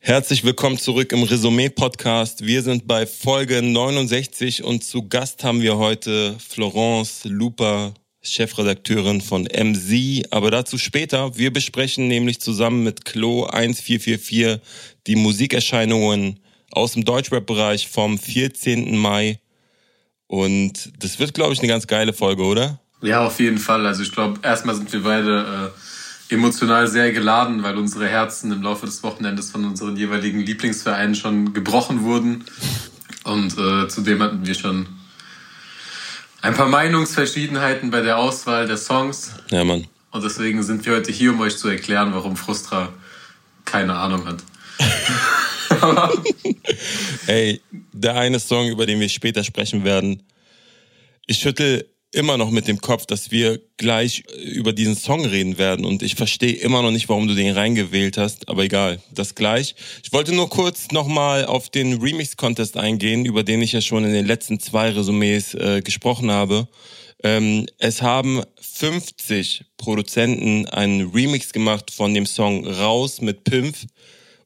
[0.00, 2.46] Herzlich willkommen zurück im Resümee-Podcast.
[2.46, 7.92] Wir sind bei Folge 69 und zu Gast haben wir heute Florence Luper,
[8.22, 10.24] Chefredakteurin von MZ.
[10.30, 11.36] Aber dazu später.
[11.36, 14.60] Wir besprechen nämlich zusammen mit Klo 1444
[15.08, 16.38] die Musikerscheinungen
[16.70, 18.96] aus dem Deutschrap-Bereich vom 14.
[18.96, 19.40] Mai.
[20.28, 22.80] Und das wird, glaube ich, eine ganz geile Folge, oder?
[23.02, 23.84] Ja, auf jeden Fall.
[23.84, 25.80] Also ich glaube, erstmal sind wir beide äh,
[26.30, 31.52] emotional sehr geladen, weil unsere Herzen im Laufe des Wochenendes von unseren jeweiligen Lieblingsvereinen schon
[31.52, 32.44] gebrochen wurden.
[33.24, 34.86] Und äh, zudem hatten wir schon
[36.40, 39.32] ein paar Meinungsverschiedenheiten bei der Auswahl der Songs.
[39.50, 39.86] Ja, Mann.
[40.10, 42.92] Und deswegen sind wir heute hier, um euch zu erklären, warum Frustra
[43.64, 44.42] keine Ahnung hat.
[47.26, 47.60] Ey,
[47.92, 50.22] der eine Song, über den wir später sprechen werden,
[51.26, 55.84] ich schüttel immer noch mit dem Kopf, dass wir gleich über diesen Song reden werden
[55.84, 59.74] und ich verstehe immer noch nicht, warum du den reingewählt hast, aber egal, das gleich.
[60.02, 64.12] Ich wollte nur kurz nochmal auf den Remix-Contest eingehen, über den ich ja schon in
[64.12, 66.68] den letzten zwei Resümees äh, gesprochen habe.
[67.22, 73.86] Ähm, es haben 50 Produzenten einen Remix gemacht von dem Song Raus mit Pimpf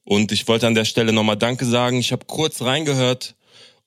[0.05, 1.99] und ich wollte an der Stelle nochmal Danke sagen.
[1.99, 3.37] Ich habe kurz reingehört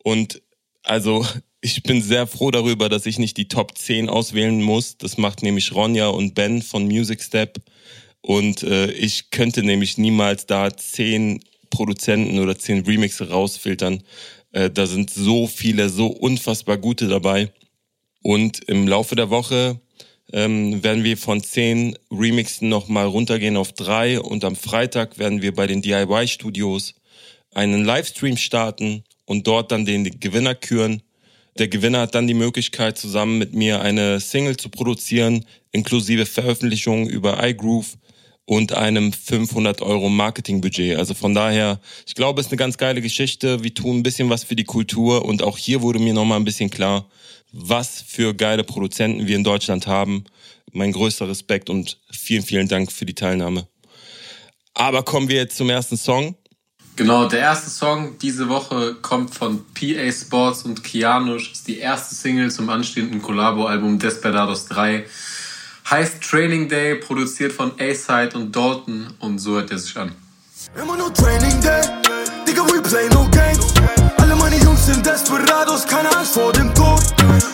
[0.03, 0.41] und
[0.83, 1.25] also
[1.65, 4.99] ich bin sehr froh darüber, dass ich nicht die Top 10 auswählen muss.
[4.99, 7.57] Das macht nämlich Ronja und Ben von Music Step.
[8.21, 14.03] Und äh, ich könnte nämlich niemals da zehn Produzenten oder zehn Remixe rausfiltern.
[14.51, 17.51] Äh, da sind so viele, so unfassbar gute dabei.
[18.21, 19.81] Und im Laufe der Woche
[20.33, 24.19] ähm, werden wir von zehn Remixen nochmal runtergehen auf drei.
[24.19, 26.93] Und am Freitag werden wir bei den DIY-Studios
[27.55, 31.01] einen Livestream starten und dort dann den Gewinner küren.
[31.57, 37.07] Der Gewinner hat dann die Möglichkeit, zusammen mit mir eine Single zu produzieren, inklusive Veröffentlichung
[37.07, 37.97] über iGroove
[38.43, 40.97] und einem 500 Euro Marketingbudget.
[40.97, 43.63] Also von daher, ich glaube, es ist eine ganz geile Geschichte.
[43.63, 46.45] Wir tun ein bisschen was für die Kultur und auch hier wurde mir nochmal ein
[46.45, 47.09] bisschen klar,
[47.53, 50.25] was für geile Produzenten wir in Deutschland haben.
[50.73, 53.65] Mein größter Respekt und vielen, vielen Dank für die Teilnahme.
[54.73, 56.35] Aber kommen wir jetzt zum ersten Song.
[56.97, 61.51] Genau, der erste Song diese Woche kommt von PA Sports und Kianush.
[61.51, 65.05] Ist die erste Single zum anstehenden Collabo-Album Desperados 3.
[65.89, 70.13] Heißt Training Day, produziert von A-Side und Dalton und so hört er sich an.
[70.81, 71.81] Immer nur Training Day,
[72.47, 73.73] Digga, we play no games.
[74.17, 77.01] Alle meine Jungs sind Desperados, keine Angst vor dem Tod.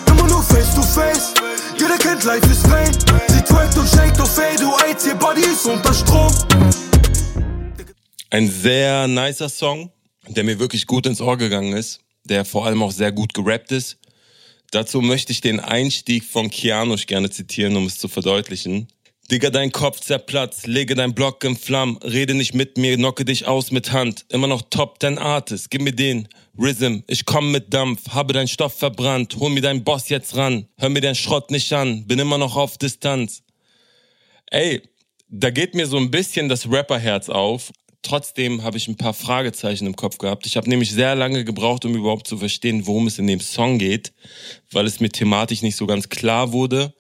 [0.06, 1.34] Immer nur face to face,
[1.80, 2.94] jeder kennt Life is Pain.
[3.28, 6.32] Sie trackt und shake auf Fade, du AIDS, ihr Body ist unter Strom.
[8.34, 9.92] Ein sehr nicer Song,
[10.26, 13.74] der mir wirklich gut ins Ohr gegangen ist, der vor allem auch sehr gut gerappt
[13.74, 13.98] ist.
[14.72, 18.88] Dazu möchte ich den Einstieg von Kianush gerne zitieren, um es zu verdeutlichen.
[19.30, 23.48] Digga, dein Kopf zerplatzt, lege dein Block in Flammen, rede nicht mit mir, knocke dich
[23.48, 24.24] aus mit Hand.
[24.30, 28.48] Immer noch Top 10 Artist, gib mir den Rhythm, ich komm mit Dampf, habe dein
[28.48, 32.18] Stoff verbrannt, hol mir deinen Boss jetzt ran, hör mir den Schrott nicht an, bin
[32.18, 33.44] immer noch auf Distanz.
[34.50, 34.82] Ey,
[35.34, 37.72] da geht mir so ein bisschen das Rapperherz auf,
[38.04, 40.46] Trotzdem habe ich ein paar Fragezeichen im Kopf gehabt.
[40.48, 43.78] Ich habe nämlich sehr lange gebraucht, um überhaupt zu verstehen, worum es in dem Song
[43.78, 44.12] geht,
[44.72, 46.94] weil es mir thematisch nicht so ganz klar wurde.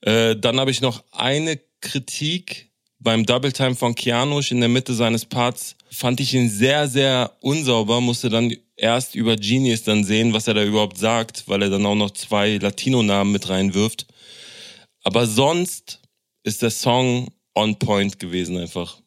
[0.00, 4.94] Äh, dann habe ich noch eine Kritik beim Double Time von Kianush in der Mitte
[4.94, 5.76] seines Parts.
[5.90, 10.54] Fand ich ihn sehr, sehr unsauber, musste dann erst über Genius dann sehen, was er
[10.54, 14.06] da überhaupt sagt, weil er dann auch noch zwei Latino-Namen mit reinwirft.
[15.02, 16.00] Aber sonst
[16.42, 18.99] ist der Song on point gewesen einfach.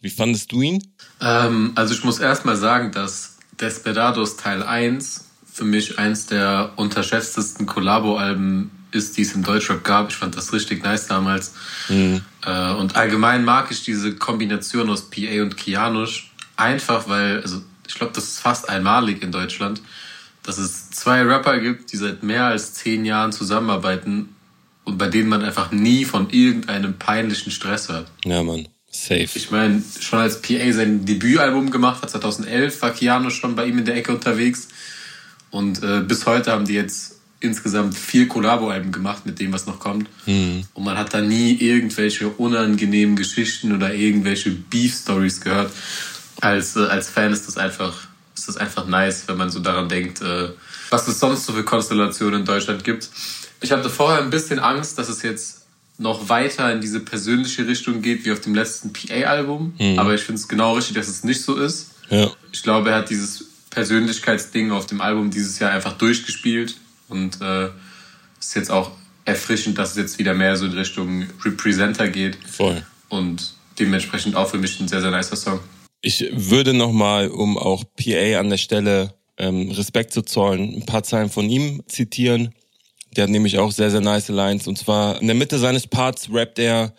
[0.00, 0.82] Wie fandest du ihn?
[1.20, 7.66] Ähm, also ich muss erstmal sagen, dass Desperados Teil 1 für mich eins der unterschätztesten
[7.66, 10.10] Collabo-Alben ist, die es im Deutschrap gab.
[10.10, 11.54] Ich fand das richtig nice damals.
[11.88, 12.22] Mhm.
[12.44, 17.94] Äh, und allgemein mag ich diese Kombination aus PA und Kianush einfach, weil, also ich
[17.94, 19.82] glaube, das ist fast einmalig in Deutschland,
[20.42, 24.34] dass es zwei Rapper gibt, die seit mehr als zehn Jahren zusammenarbeiten
[24.84, 28.10] und bei denen man einfach nie von irgendeinem peinlichen Stress hört.
[28.24, 28.66] Ja, Mann.
[28.90, 29.28] Safe.
[29.34, 33.78] Ich meine, schon als PA sein Debütalbum gemacht hat, 2011, war Keanu schon bei ihm
[33.78, 34.68] in der Ecke unterwegs.
[35.50, 39.78] Und äh, bis heute haben die jetzt insgesamt vier Kollabo-Alben gemacht mit dem, was noch
[39.78, 40.08] kommt.
[40.26, 40.64] Mhm.
[40.74, 45.72] Und man hat da nie irgendwelche unangenehmen Geschichten oder irgendwelche Beef-Stories gehört.
[46.40, 49.88] Als, äh, als Fan ist das einfach, ist das einfach nice, wenn man so daran
[49.88, 50.50] denkt, äh,
[50.90, 53.08] was es sonst so für Konstellationen in Deutschland gibt.
[53.60, 55.59] Ich hatte vorher ein bisschen Angst, dass es jetzt
[56.00, 59.74] noch weiter in diese persönliche Richtung geht wie auf dem letzten PA-Album.
[59.78, 59.98] Mhm.
[59.98, 61.90] Aber ich finde es genau richtig, dass es nicht so ist.
[62.08, 62.30] Ja.
[62.52, 66.76] Ich glaube, er hat dieses Persönlichkeitsding auf dem Album dieses Jahr einfach durchgespielt
[67.08, 67.68] und äh,
[68.40, 68.92] ist jetzt auch
[69.26, 72.38] erfrischend, dass es jetzt wieder mehr so in Richtung Representer geht.
[72.46, 72.82] Voll.
[73.10, 75.60] Und dementsprechend auch für mich ein sehr, sehr nicer Song.
[76.00, 81.02] Ich würde nochmal, um auch PA an der Stelle ähm, Respekt zu zollen, ein paar
[81.02, 82.54] Zeilen von ihm zitieren.
[83.16, 84.66] Der hat nämlich auch sehr, sehr nice Lines.
[84.66, 86.92] Und zwar in der Mitte seines Parts rappt er,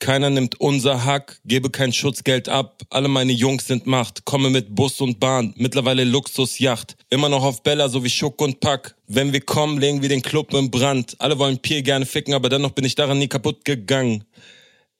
[0.00, 4.74] keiner nimmt unser Hack, gebe kein Schutzgeld ab, alle meine Jungs sind Macht, komme mit
[4.74, 8.96] Bus und Bahn, mittlerweile Luxusjacht, immer noch auf Bella, so wie Schuck und Pack.
[9.06, 11.16] Wenn wir kommen, legen wir den Club in Brand.
[11.20, 14.24] Alle wollen Pier gerne ficken, aber dennoch bin ich daran nie kaputt gegangen.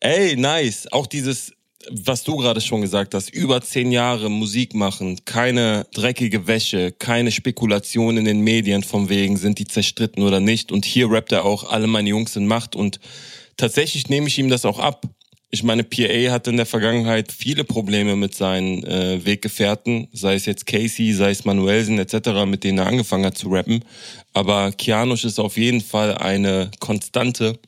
[0.01, 0.91] Ey, nice.
[0.93, 1.53] Auch dieses
[1.91, 7.31] was du gerade schon gesagt hast, über zehn Jahre Musik machen, keine dreckige Wäsche, keine
[7.31, 10.73] Spekulation in den Medien von wegen, sind die zerstritten oder nicht.
[10.73, 12.77] Und hier rappt er auch, alle meine Jungs sind Macht.
[12.77, 13.01] Und
[13.57, 15.07] tatsächlich nehme ich ihm das auch ab.
[15.51, 20.47] Ich meine, PA hatte in der Vergangenheit viele Probleme mit seinen äh, Weggefährten, sei es
[20.47, 23.85] jetzt Casey, sei es Manuelsen etc., mit denen er angefangen hat zu rappen.
[24.33, 27.59] Aber Kianusch ist auf jeden Fall eine Konstante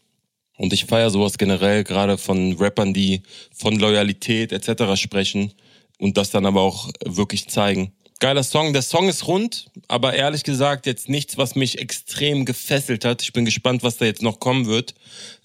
[0.57, 3.23] und ich feiere sowas generell, gerade von Rappern, die
[3.55, 5.01] von Loyalität etc.
[5.01, 5.53] sprechen
[5.99, 7.93] und das dann aber auch wirklich zeigen.
[8.19, 8.73] Geiler Song.
[8.73, 13.21] Der Song ist rund, aber ehrlich gesagt jetzt nichts, was mich extrem gefesselt hat.
[13.21, 14.95] Ich bin gespannt, was da jetzt noch kommen wird.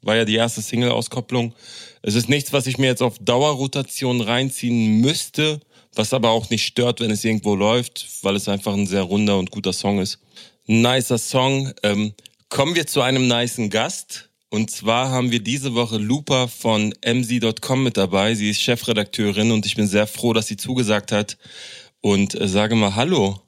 [0.02, 1.54] War ja die erste Single-Auskopplung.
[2.02, 5.60] Es ist nichts, was ich mir jetzt auf Dauerrotation reinziehen müsste,
[5.96, 9.38] was aber auch nicht stört, wenn es irgendwo läuft, weil es einfach ein sehr runder
[9.38, 10.20] und guter Song ist.
[10.66, 11.74] Nicer Song.
[11.84, 12.14] Ähm,
[12.48, 14.30] kommen wir zu einem nicen Gast.
[14.54, 18.36] Und zwar haben wir diese Woche Lupa von mz.com mit dabei.
[18.36, 21.38] Sie ist Chefredakteurin und ich bin sehr froh, dass sie zugesagt hat.
[22.02, 23.42] Und äh, sage mal Hallo.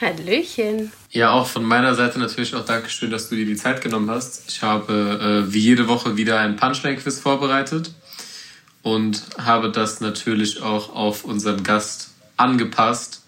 [0.00, 0.90] Hallöchen.
[1.10, 4.50] Ja, auch von meiner Seite natürlich auch Dankeschön, dass du dir die Zeit genommen hast.
[4.50, 7.92] Ich habe äh, wie jede Woche wieder ein Punchline-Quiz vorbereitet
[8.82, 13.22] und habe das natürlich auch auf unseren Gast angepasst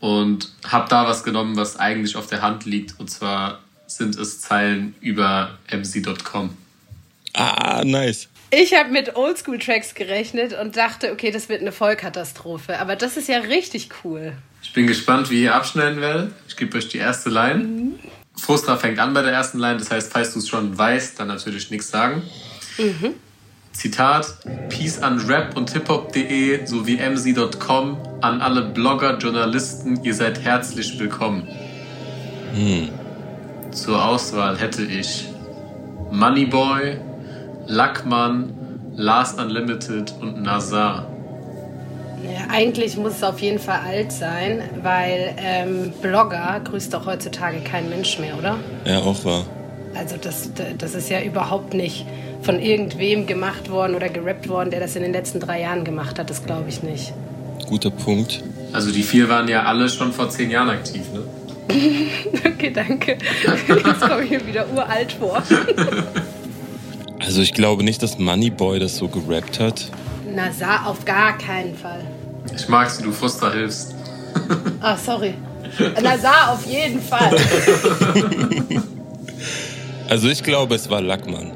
[0.00, 2.98] und habe da was genommen, was eigentlich auf der Hand liegt.
[2.98, 6.56] Und zwar sind es Zeilen über mc.com.
[7.34, 8.28] Ah, nice.
[8.50, 12.80] Ich habe mit Oldschool-Tracks gerechnet und dachte, okay, das wird eine Vollkatastrophe.
[12.80, 14.32] Aber das ist ja richtig cool.
[14.62, 16.32] Ich bin gespannt, wie ihr abschneiden werdet.
[16.48, 17.64] Ich gebe euch die erste Line.
[17.64, 17.98] Mhm.
[18.36, 21.28] Frustra fängt an bei der ersten Line, das heißt, falls du es schon weißt, dann
[21.28, 22.22] natürlich nichts sagen.
[22.78, 23.14] Mhm.
[23.72, 24.26] Zitat:
[24.68, 31.46] Peace an Rap und Hip-Hop.de sowie mc.com an alle Blogger, Journalisten, ihr seid herzlich willkommen.
[32.54, 32.99] Hm.
[33.72, 35.26] Zur Auswahl hätte ich
[36.10, 36.96] Moneyboy,
[37.66, 38.52] Lackmann,
[38.96, 41.06] Last Unlimited und Nazar.
[42.24, 47.60] Ja, eigentlich muss es auf jeden Fall alt sein, weil ähm, Blogger grüßt doch heutzutage
[47.60, 48.56] kein Mensch mehr, oder?
[48.84, 49.44] Ja, auch wahr.
[49.94, 52.06] Also das, das ist ja überhaupt nicht
[52.42, 56.18] von irgendwem gemacht worden oder gerappt worden, der das in den letzten drei Jahren gemacht
[56.18, 56.28] hat.
[56.30, 57.12] Das glaube ich nicht.
[57.68, 58.42] Guter Punkt.
[58.72, 61.22] Also die vier waren ja alle schon vor zehn Jahren aktiv, ne?
[62.46, 63.18] okay, danke.
[63.66, 65.42] Jetzt komme ich mir wieder uralt vor.
[67.18, 69.90] also ich glaube nicht, dass Moneyboy das so gerappt hat.
[70.34, 72.04] Nazar auf gar keinen Fall.
[72.54, 73.94] Ich mag sie, du Fuster hilfst.
[74.80, 75.34] Ah, sorry.
[76.02, 77.36] Nazar auf jeden Fall.
[80.08, 81.52] also ich glaube, es war Lackmann.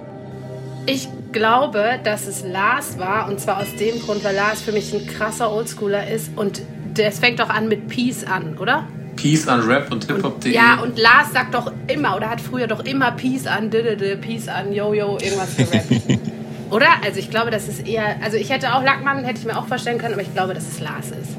[0.87, 4.93] Ich glaube, dass es Lars war und zwar aus dem Grund, weil Lars für mich
[4.95, 6.63] ein krasser Oldschooler ist und
[6.95, 8.87] das fängt doch an mit Peace an, oder?
[9.25, 10.53] Peace an Rap und Hip-Hop.de.
[10.53, 14.49] Ja, und Lars sagt doch immer, oder hat früher doch immer Peace an, didede, Peace
[14.49, 15.89] an, Yo-Yo, irgendwas gerappt.
[16.71, 16.89] oder?
[17.03, 19.67] Also ich glaube, das ist eher, also ich hätte auch Lackmann, hätte ich mir auch
[19.67, 21.39] vorstellen können, aber ich glaube, dass es Lars ist.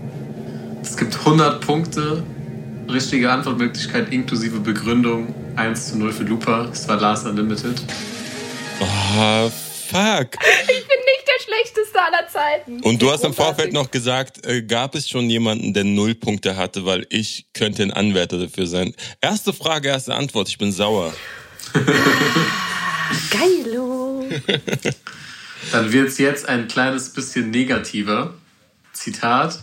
[0.81, 2.23] Es gibt 100 Punkte,
[2.91, 6.67] richtige Antwortmöglichkeit inklusive Begründung, 1 zu 0 für Lupa.
[6.71, 7.83] Es war Lars Unlimited.
[8.79, 9.51] Oh,
[9.89, 10.29] fuck.
[10.67, 10.84] Ich
[11.95, 12.81] schlechteste aller Zeiten.
[12.81, 16.55] Und du hast im Vorfeld noch gesagt, äh, gab es schon jemanden, der null Punkte
[16.55, 18.93] hatte, weil ich könnte ein Anwärter dafür sein.
[19.21, 20.49] Erste Frage, erste Antwort.
[20.49, 21.13] Ich bin sauer.
[23.31, 24.25] Geilo.
[25.71, 28.33] Dann wird es jetzt ein kleines bisschen negativer.
[28.93, 29.59] Zitat.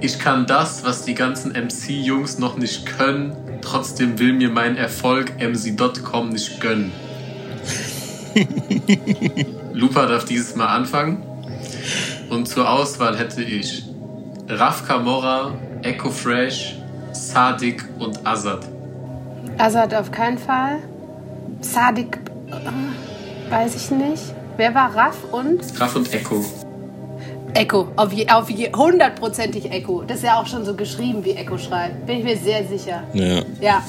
[0.00, 5.32] Ich kann das, was die ganzen MC-Jungs noch nicht können, trotzdem will mir mein Erfolg
[5.40, 6.92] MC.com nicht gönnen.
[9.72, 11.27] Lupa darf dieses Mal anfangen.
[12.30, 13.84] Und zur Auswahl hätte ich
[14.48, 16.76] Raf Kamora, Echo Fresh,
[17.12, 18.66] Sadik und Azad.
[19.56, 20.78] Azad auf keinen Fall.
[21.60, 22.18] Sadik,
[22.48, 24.22] äh, weiß ich nicht.
[24.56, 25.60] Wer war Raf und?
[25.80, 26.44] Raf und Echo.
[27.54, 30.02] Echo, auf, je, auf je, hundertprozentig Echo.
[30.06, 32.06] Das ist ja auch schon so geschrieben, wie Echo schreibt.
[32.06, 33.02] Bin ich mir sehr sicher.
[33.14, 33.42] Ja.
[33.60, 33.82] Ja.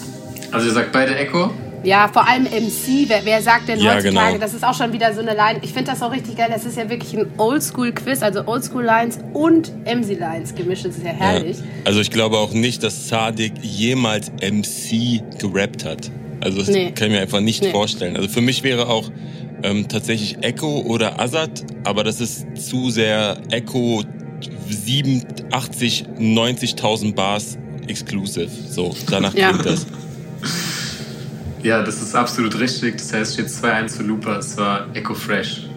[0.52, 1.52] Also ihr sagt beide Echo?
[1.84, 3.08] Ja, vor allem MC.
[3.08, 4.34] Wer, wer sagt denn ja, heutzutage?
[4.34, 4.38] Genau.
[4.40, 5.60] Das ist auch schon wieder so eine Line.
[5.62, 6.50] Ich finde das auch richtig geil.
[6.52, 10.86] Das ist ja wirklich ein Oldschool-Quiz, also Oldschool-Lines und MC-Lines gemischt.
[10.86, 11.58] Das ist ja herrlich.
[11.58, 11.64] Ja.
[11.86, 16.12] Also ich glaube auch nicht, dass Sadik jemals MC gerappt hat.
[16.42, 16.92] Also das nee.
[16.92, 17.72] kann ich mir einfach nicht nee.
[17.72, 18.16] vorstellen.
[18.16, 19.10] Also für mich wäre auch
[19.64, 24.04] ähm, tatsächlich Echo oder Azad, aber das ist zu sehr Echo
[24.70, 27.58] 87, 90.000 Bars
[27.88, 28.50] exclusive.
[28.70, 29.50] So, danach Ja.
[29.50, 29.86] klingt das.
[31.62, 32.98] Ja, das ist absolut richtig.
[32.98, 34.40] Das heißt, steht 2-1 für Looper.
[34.40, 35.68] Es war Echo Fresh.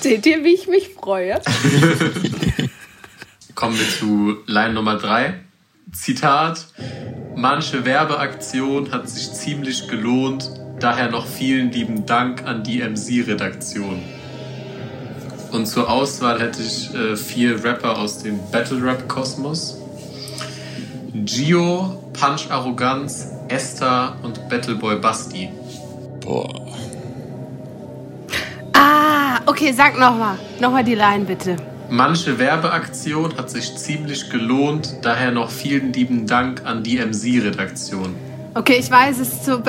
[0.00, 1.34] Seht ihr, wie ich mich freue?
[3.56, 5.34] Kommen wir zu Line Nummer 3.
[5.92, 6.68] Zitat.
[7.34, 10.50] Manche Werbeaktion hat sich ziemlich gelohnt.
[10.78, 14.00] Daher noch vielen lieben Dank an die MC-Redaktion.
[15.50, 19.76] Und zur Auswahl hätte ich äh, vier Rapper aus dem Battle Rap Kosmos.
[21.12, 25.50] Gio, Punch Arroganz, Esther und Battleboy Basti.
[26.20, 26.48] Boah.
[28.72, 30.38] Ah, okay, sag nochmal.
[30.60, 31.56] Nochmal die Line bitte.
[31.90, 38.14] Manche Werbeaktion hat sich ziemlich gelohnt, daher noch vielen lieben Dank an die MC-Redaktion.
[38.54, 39.62] Okay, ich weiß es zu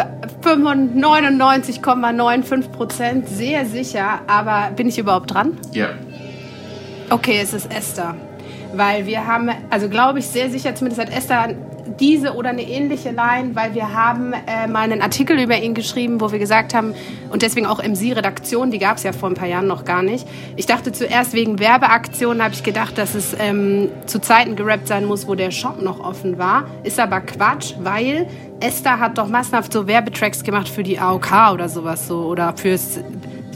[0.43, 5.57] 99,95 Prozent sehr sicher, aber bin ich überhaupt dran?
[5.71, 5.91] Ja,
[7.12, 8.15] Okay, es ist Esther.
[8.73, 11.55] Weil wir haben, also glaube ich sehr sicher, zumindest hat Esther
[11.99, 16.21] diese oder eine ähnliche Line, weil wir haben äh, mal einen Artikel über ihn geschrieben,
[16.21, 16.93] wo wir gesagt haben,
[17.29, 20.27] und deswegen auch MC-Redaktion, die gab es ja vor ein paar Jahren noch gar nicht.
[20.55, 25.05] Ich dachte zuerst wegen Werbeaktionen, habe ich gedacht, dass es ähm, zu Zeiten gerappt sein
[25.05, 26.65] muss, wo der Shop noch offen war.
[26.83, 28.27] Ist aber Quatsch, weil
[28.59, 32.99] Esther hat doch massenhaft so Werbetracks gemacht für die AOK oder sowas so oder fürs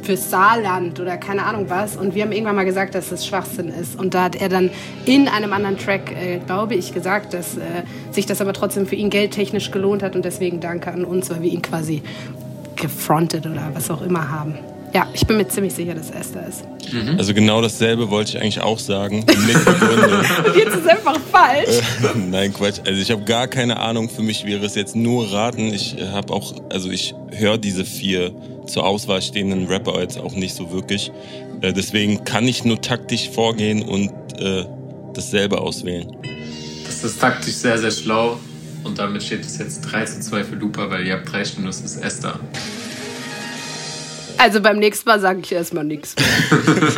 [0.04, 1.96] fürs Saarland oder keine Ahnung was.
[1.96, 4.00] Und wir haben irgendwann mal gesagt, dass das Schwachsinn ist.
[4.00, 4.70] Und da hat er dann
[5.06, 8.96] in einem anderen Track, äh, glaube ich, gesagt, dass äh, sich das aber trotzdem für
[8.96, 10.16] ihn geldtechnisch gelohnt hat.
[10.16, 12.04] Und deswegen danke an uns, weil wir ihn quasi
[12.76, 14.73] gefrontet oder was auch immer haben.
[14.94, 16.64] Ja, ich bin mir ziemlich sicher, dass Esther ist.
[17.18, 19.22] Also genau dasselbe wollte ich eigentlich auch sagen.
[19.22, 19.30] Und
[20.56, 21.80] jetzt ist einfach falsch.
[22.30, 22.80] Nein, Quatsch.
[22.86, 24.08] Also ich habe gar keine Ahnung.
[24.08, 25.74] Für mich wäre es jetzt nur raten.
[25.74, 28.36] Ich habe auch, also ich höre diese vier
[28.68, 31.12] zur Auswahl stehenden Rapper jetzt auch nicht so wirklich.
[31.62, 34.66] Äh, deswegen kann ich nur taktisch vorgehen und äh,
[35.16, 36.16] dasselbe auswählen.
[36.86, 38.40] das ist taktisch sehr, sehr schlau.
[38.84, 41.66] Und damit steht es jetzt 3 zu 2 für Looper, weil ihr habt recht und
[41.66, 42.40] das ist Esther.
[44.44, 46.16] Also beim nächsten Mal sage ich erstmal nichts.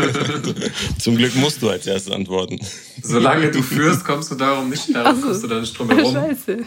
[0.99, 2.57] Zum Glück musst du als erstes antworten.
[3.03, 5.27] Solange du führst, kommst du darum nicht, darum so.
[5.27, 6.11] kommst du da nicht drum herum.
[6.11, 6.57] Scheiße.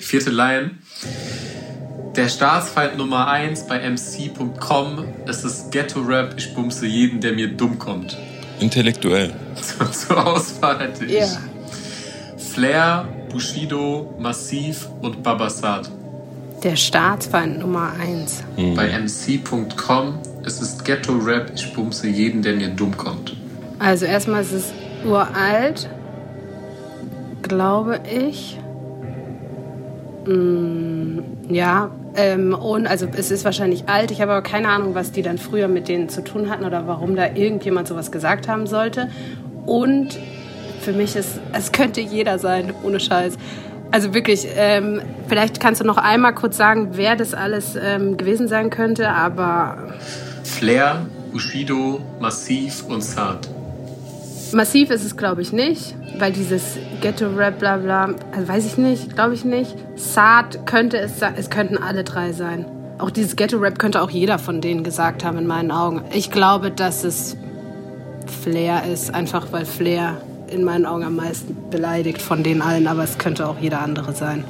[0.00, 0.72] Vierte Line.
[2.16, 5.04] Der Staatsfeind Nummer 1 bei MC.com.
[5.28, 8.18] Es ist Ghetto-Rap, ich bumse jeden, der mir dumm kommt.
[8.58, 9.32] Intellektuell.
[9.92, 11.28] Zur Auswahl hätte ich Ja.
[12.52, 15.88] Flair, Bushido, Massiv und Babasat.
[16.62, 18.44] Der Staatsfeind Nummer eins.
[18.76, 20.18] Bei MC.com.
[20.44, 23.34] Es ist Ghetto-Rap, ich bumse jeden, der mir dumm kommt.
[23.78, 24.72] Also erstmal ist es
[25.06, 25.88] uralt,
[27.40, 28.58] glaube ich.
[30.26, 34.10] Mm, ja, ähm, und also es ist wahrscheinlich alt.
[34.10, 36.86] Ich habe aber keine Ahnung, was die dann früher mit denen zu tun hatten oder
[36.86, 39.08] warum da irgendjemand sowas gesagt haben sollte.
[39.64, 40.18] Und
[40.80, 43.38] für mich ist, es könnte jeder sein, ohne Scheiß.
[43.92, 48.46] Also wirklich, ähm, vielleicht kannst du noch einmal kurz sagen, wer das alles ähm, gewesen
[48.46, 49.94] sein könnte, aber
[50.44, 53.48] Flair, Bushido, Massiv und Saad.
[54.52, 59.14] Massiv ist es, glaube ich, nicht, weil dieses Ghetto-Rap, bla bla, also weiß ich nicht,
[59.14, 59.74] glaube ich nicht.
[59.96, 62.66] Saad könnte es sein, es könnten alle drei sein.
[62.98, 66.02] Auch dieses Ghetto-Rap könnte auch jeder von denen gesagt haben, in meinen Augen.
[66.12, 67.36] Ich glaube, dass es
[68.42, 70.16] Flair ist, einfach weil Flair
[70.50, 74.12] in meinen Augen am meisten beleidigt von den allen, aber es könnte auch jeder andere
[74.14, 74.44] sein.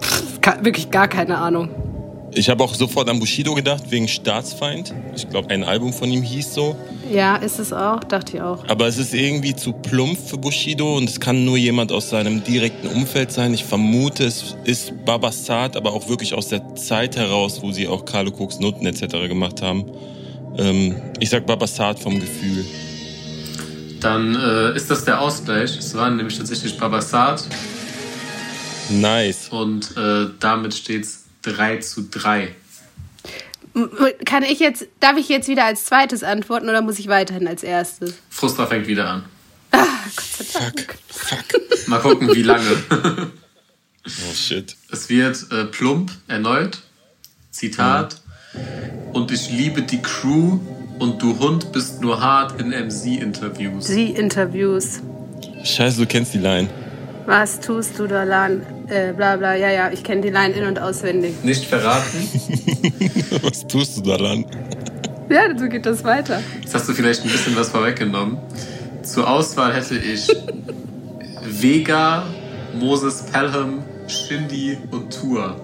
[0.00, 1.68] Pff, ka- Wirklich gar keine Ahnung.
[2.32, 4.92] Ich habe auch sofort an Bushido gedacht, wegen Staatsfeind.
[5.16, 6.76] Ich glaube, ein Album von ihm hieß so.
[7.10, 8.68] Ja, ist es auch, dachte ich auch.
[8.68, 12.44] Aber es ist irgendwie zu plump für Bushido und es kann nur jemand aus seinem
[12.44, 13.54] direkten Umfeld sein.
[13.54, 18.04] Ich vermute, es ist Babasat, aber auch wirklich aus der Zeit heraus, wo sie auch
[18.04, 19.26] Carlo Cooks Noten etc.
[19.26, 19.86] gemacht haben.
[20.58, 22.66] Ähm, ich sag Babasat vom Gefühl.
[24.00, 25.76] Dann äh, ist das der Ausgleich.
[25.76, 27.44] Es waren nämlich tatsächlich Babasat
[28.90, 29.48] Nice.
[29.50, 32.54] und äh, damit steht es 3 zu 3.
[33.74, 33.90] M-
[34.24, 37.62] Kann ich jetzt, darf ich jetzt wieder als zweites antworten oder muss ich weiterhin als
[37.62, 38.14] erstes?
[38.30, 39.24] Frustra fängt wieder an.
[39.72, 39.84] Ah,
[40.16, 40.94] Gott sei Dank.
[41.08, 41.38] Fuck.
[41.38, 41.88] Fuck.
[41.88, 42.64] Mal gucken, wie lange.
[44.06, 44.74] Oh shit.
[44.90, 46.78] Es wird äh, plump erneut.
[47.50, 48.22] Zitat.
[49.12, 50.60] Und ich liebe die Crew
[50.98, 53.86] und du Hund bist nur hart in MC-Interviews.
[53.86, 55.00] Sie Interviews.
[55.62, 56.68] Scheiße, du kennst die Line.
[57.26, 58.62] Was tust du da, Lan?
[58.88, 61.34] Äh, bla bla, ja, ja, ich kenne die Line in- und auswendig.
[61.42, 62.26] Nicht verraten.
[63.42, 64.46] Was tust du daran?
[65.28, 66.40] Ja, so geht das weiter.
[66.62, 68.38] Jetzt hast du vielleicht ein bisschen was vorweggenommen.
[69.02, 70.26] Zur Auswahl hätte ich
[71.44, 72.24] Vega,
[72.80, 75.54] Moses Pelham, Shindy und Tour.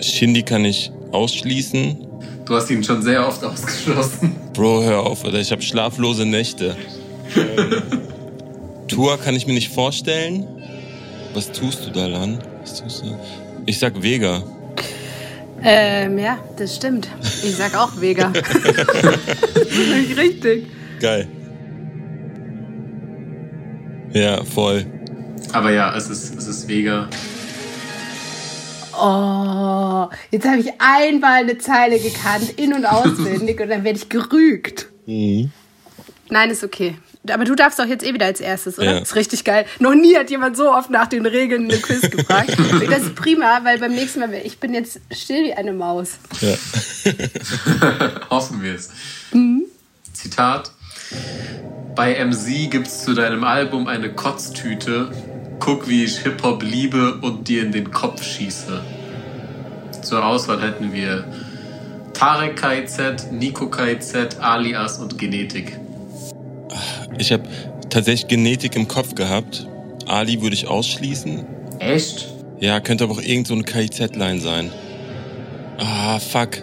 [0.00, 2.06] Shindy kann ich ausschließen.
[2.44, 4.34] Du hast ihn schon sehr oft ausgeschlossen.
[4.52, 6.76] Bro, hör auf, oder ich habe schlaflose Nächte.
[8.88, 10.46] Tour kann ich mir nicht vorstellen.
[11.34, 12.38] Was tust du da, Lan?
[12.60, 13.16] Was tust du?
[13.64, 14.42] Ich sag Vega.
[15.62, 17.08] Ähm, ja, das stimmt.
[17.22, 18.32] Ich sag auch Vega.
[18.34, 18.44] das
[19.54, 20.66] ist nicht richtig.
[21.00, 21.28] Geil.
[24.12, 24.84] Ja, voll.
[25.52, 27.08] Aber ja, es ist, es ist Vega.
[29.04, 34.08] Oh, jetzt habe ich einmal eine Zeile gekannt, in- und auswendig, und dann werde ich
[34.08, 34.86] gerügt.
[35.06, 35.50] Mhm.
[36.30, 36.94] Nein, ist okay.
[37.28, 38.86] Aber du darfst doch jetzt eh wieder als erstes, oder?
[38.86, 39.00] Ja.
[39.00, 39.64] Das ist richtig geil.
[39.80, 42.56] Noch nie hat jemand so oft nach den Regeln eine Quiz gefragt.
[42.90, 46.18] Das ist prima, weil beim nächsten Mal, ich bin jetzt still wie eine Maus.
[46.40, 46.54] Ja.
[48.30, 48.90] Hoffen wir es.
[50.12, 50.72] Zitat.
[51.94, 55.12] Bei MC gibt's zu deinem Album eine Kotztüte.
[55.64, 58.80] Guck, wie ich Hip-Hop liebe und dir in den Kopf schieße.
[60.02, 61.24] Zur Auswahl hätten wir
[62.14, 65.78] Tarek KIZ, Nico KIZ, Alias und Genetik.
[67.16, 67.44] Ich habe
[67.90, 69.68] tatsächlich Genetik im Kopf gehabt.
[70.08, 71.46] Ali würde ich ausschließen.
[71.78, 72.26] Echt?
[72.58, 74.68] Ja, könnte aber auch irgend so eine KIZ-Line sein.
[75.78, 76.58] Ah, fuck.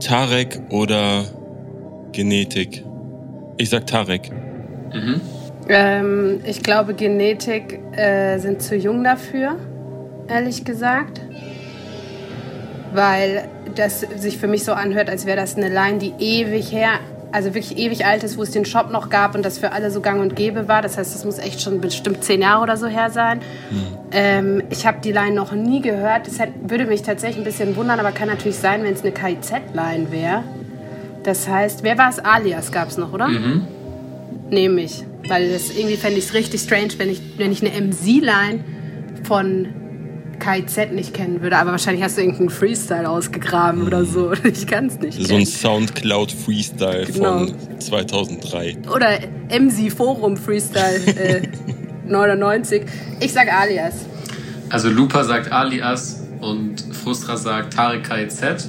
[0.00, 1.26] Tarek oder
[2.10, 2.82] Genetik?
[3.56, 4.32] Ich sag Tarek.
[5.68, 9.56] Ähm, ich glaube, Genetik äh, sind zu jung dafür,
[10.28, 11.20] ehrlich gesagt.
[12.92, 16.90] Weil das sich für mich so anhört, als wäre das eine Line, die ewig her,
[17.32, 19.90] also wirklich ewig alt ist, wo es den Shop noch gab und das für alle
[19.90, 20.82] so gang und gäbe war.
[20.82, 23.40] Das heißt, das muss echt schon bestimmt zehn Jahre oder so her sein.
[24.10, 26.26] Ähm, ich habe die Line noch nie gehört.
[26.26, 30.12] Das würde mich tatsächlich ein bisschen wundern, aber kann natürlich sein, wenn es eine KIZ-Line
[30.12, 30.42] wäre.
[31.22, 32.18] Das heißt, wer war es?
[32.18, 33.28] Alias gab es noch, oder?
[34.50, 35.04] Nehme ich.
[35.28, 38.64] Weil das irgendwie fände ich es richtig strange, wenn ich, wenn ich eine MC-Line
[39.24, 39.68] von
[40.40, 41.56] KIZ nicht kennen würde.
[41.56, 44.32] Aber wahrscheinlich hast du irgendeinen Freestyle ausgegraben oder so.
[44.44, 45.14] Ich kann es nicht.
[45.14, 45.46] So ein kennen.
[45.46, 47.38] Soundcloud-Freestyle Genau.
[47.46, 48.78] von 2003.
[48.92, 51.42] Oder MC Forum Freestyle äh,
[52.06, 52.82] 99.
[53.20, 53.94] Ich sag Alias.
[54.70, 58.68] Also Lupa sagt Alias und Frustra sagt Tarek KIZ.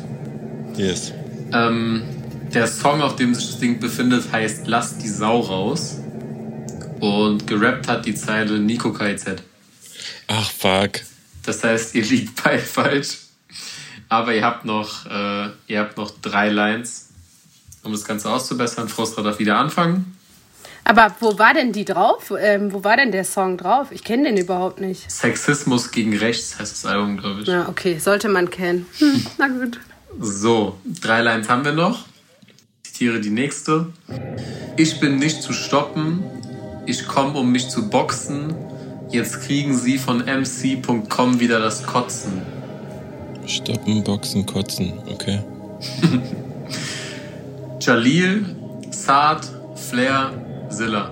[0.78, 1.14] Yes.
[1.54, 2.04] Ähm,
[2.54, 5.98] der Song, auf dem sich das Ding befindet, heißt Lass die Sau raus.
[7.04, 9.26] Und gerappt hat die Zeile Nico KIZ.
[10.28, 11.02] Ach, fuck.
[11.46, 13.18] Das heißt, ihr liegt beide falsch.
[14.08, 17.10] Aber ihr habt noch, äh, ihr habt noch drei Lines,
[17.84, 18.88] um das Ganze auszubessern.
[18.88, 20.18] Frustra darf wieder anfangen.
[20.86, 22.32] Aber wo war denn die drauf?
[22.40, 23.88] Ähm, wo war denn der Song drauf?
[23.92, 25.12] Ich kenne den überhaupt nicht.
[25.12, 27.48] Sexismus gegen Rechts heißt das Album, glaube ich.
[27.50, 28.86] Ja, okay, sollte man kennen.
[29.00, 29.78] Hm, na gut.
[30.22, 32.06] So, drei Lines haben wir noch.
[32.86, 33.92] Ich zitiere die nächste.
[34.78, 36.24] Ich bin nicht zu stoppen.
[36.86, 38.54] Ich komme, um mich zu boxen.
[39.10, 42.42] Jetzt kriegen sie von mc.com wieder das Kotzen.
[43.46, 44.94] Stoppen, boxen, kotzen.
[45.12, 45.40] Okay.
[47.80, 48.46] Jalil,
[48.90, 50.32] Saad, Flair,
[50.70, 51.12] Zilla.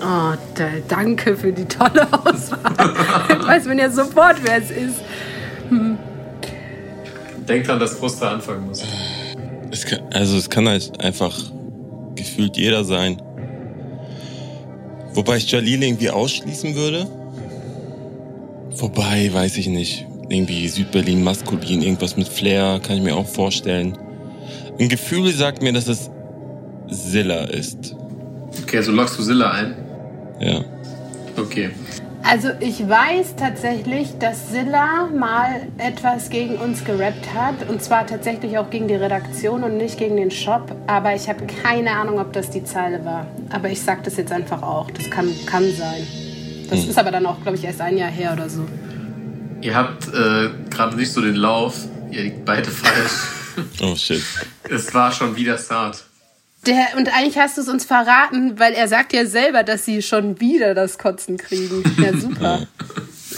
[0.00, 2.72] Oh, da, danke für die tolle Auswahl.
[3.28, 4.96] Jetzt weiß man ja sofort, wer es ist.
[7.48, 8.82] Denkt dran, dass Frustra anfangen muss.
[9.70, 11.38] Es kann, also es kann halt einfach
[12.16, 13.22] gefühlt jeder sein.
[15.14, 17.06] Wobei ich Jalil irgendwie ausschließen würde.
[18.70, 20.06] Wobei, weiß ich nicht.
[20.28, 23.98] Irgendwie Südberlin maskulin, irgendwas mit Flair, kann ich mir auch vorstellen.
[24.78, 26.10] Ein Gefühl sagt mir, dass es
[26.88, 27.94] Silla ist.
[28.62, 29.74] Okay, also lockst du Zilla ein.
[30.40, 30.64] Ja.
[31.36, 31.70] Okay.
[32.24, 37.68] Also ich weiß tatsächlich, dass Silla mal etwas gegen uns gerappt hat.
[37.68, 40.74] Und zwar tatsächlich auch gegen die Redaktion und nicht gegen den Shop.
[40.86, 43.26] Aber ich habe keine Ahnung, ob das die Zeile war.
[43.50, 44.90] Aber ich sag das jetzt einfach auch.
[44.92, 46.06] Das kann, kann sein.
[46.70, 48.66] Das ist aber dann auch, glaube ich, erst ein Jahr her oder so.
[49.60, 51.86] Ihr habt äh, gerade nicht so den Lauf.
[52.10, 53.12] Ihr liegt beide falsch.
[53.82, 54.22] Oh shit.
[54.70, 56.02] es war schon wieder Saad.
[56.66, 60.00] Der, und eigentlich hast du es uns verraten, weil er sagt ja selber, dass sie
[60.00, 61.82] schon wieder das Kotzen kriegen.
[61.98, 62.66] Ja, super.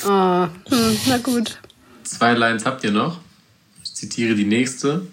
[0.07, 1.59] Oh, hm, na gut.
[2.03, 3.21] Zwei Lines habt ihr noch.
[3.83, 5.07] Ich zitiere die nächste.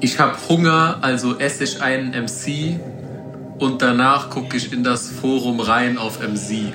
[0.00, 2.78] Ich hab Hunger, also esse ich einen MC
[3.58, 6.72] und danach gucke ich in das Forum rein auf MC.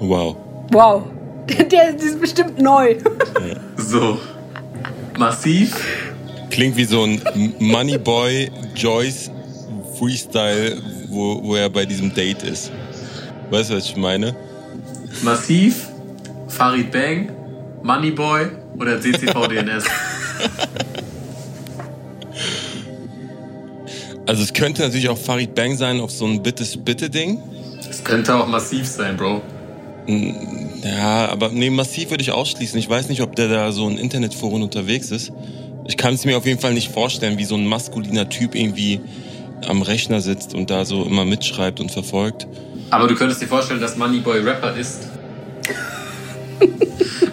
[0.00, 0.36] Wow.
[0.70, 1.02] Wow.
[1.48, 2.96] Der, der ist bestimmt neu.
[3.76, 4.18] So.
[5.18, 6.09] Massiv.
[6.50, 7.22] Klingt wie so ein
[7.58, 9.30] Moneyboy Joyce
[9.98, 10.76] Freestyle,
[11.08, 12.72] wo, wo er bei diesem Date ist.
[13.50, 14.34] Weißt du, was ich meine?
[15.22, 15.88] Massiv.
[16.48, 17.32] Farid Bang.
[17.82, 19.84] Moneyboy oder CCVDNS.
[24.30, 27.42] Also es könnte natürlich auch Farid Bang sein auf so ein Bitte-Bitte-Ding.
[27.84, 29.42] Das könnte auch massiv sein, Bro.
[30.84, 32.78] Ja, aber nee, massiv würde ich ausschließen.
[32.78, 35.32] Ich weiß nicht, ob der da so in Internetforen unterwegs ist.
[35.90, 39.00] Ich kann es mir auf jeden Fall nicht vorstellen, wie so ein maskuliner Typ irgendwie
[39.66, 42.46] am Rechner sitzt und da so immer mitschreibt und verfolgt.
[42.90, 45.00] Aber du könntest dir vorstellen, dass Moneyboy Rapper ist.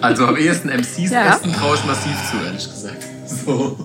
[0.01, 1.35] also am ehesten MCs Ja.
[1.35, 3.05] essen traue ich massiv zu, ehrlich gesagt.
[3.45, 3.77] So.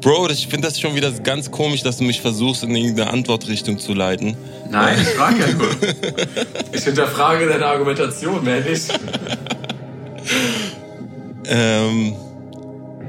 [0.00, 3.78] Bro, ich finde das schon wieder ganz komisch, dass du mich versuchst, in irgendeine Antwortrichtung
[3.78, 4.34] zu leiten.
[4.70, 5.68] Nein, ich frage ja nur.
[6.72, 8.98] Ich hinterfrage deine Argumentation, mehr nicht.
[11.48, 12.14] Ähm,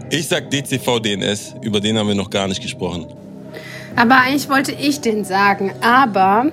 [0.10, 3.08] ich sag DCV-DNS, über den haben wir noch gar nicht gesprochen.
[3.96, 5.72] Aber eigentlich wollte ich den sagen.
[5.82, 6.52] Aber,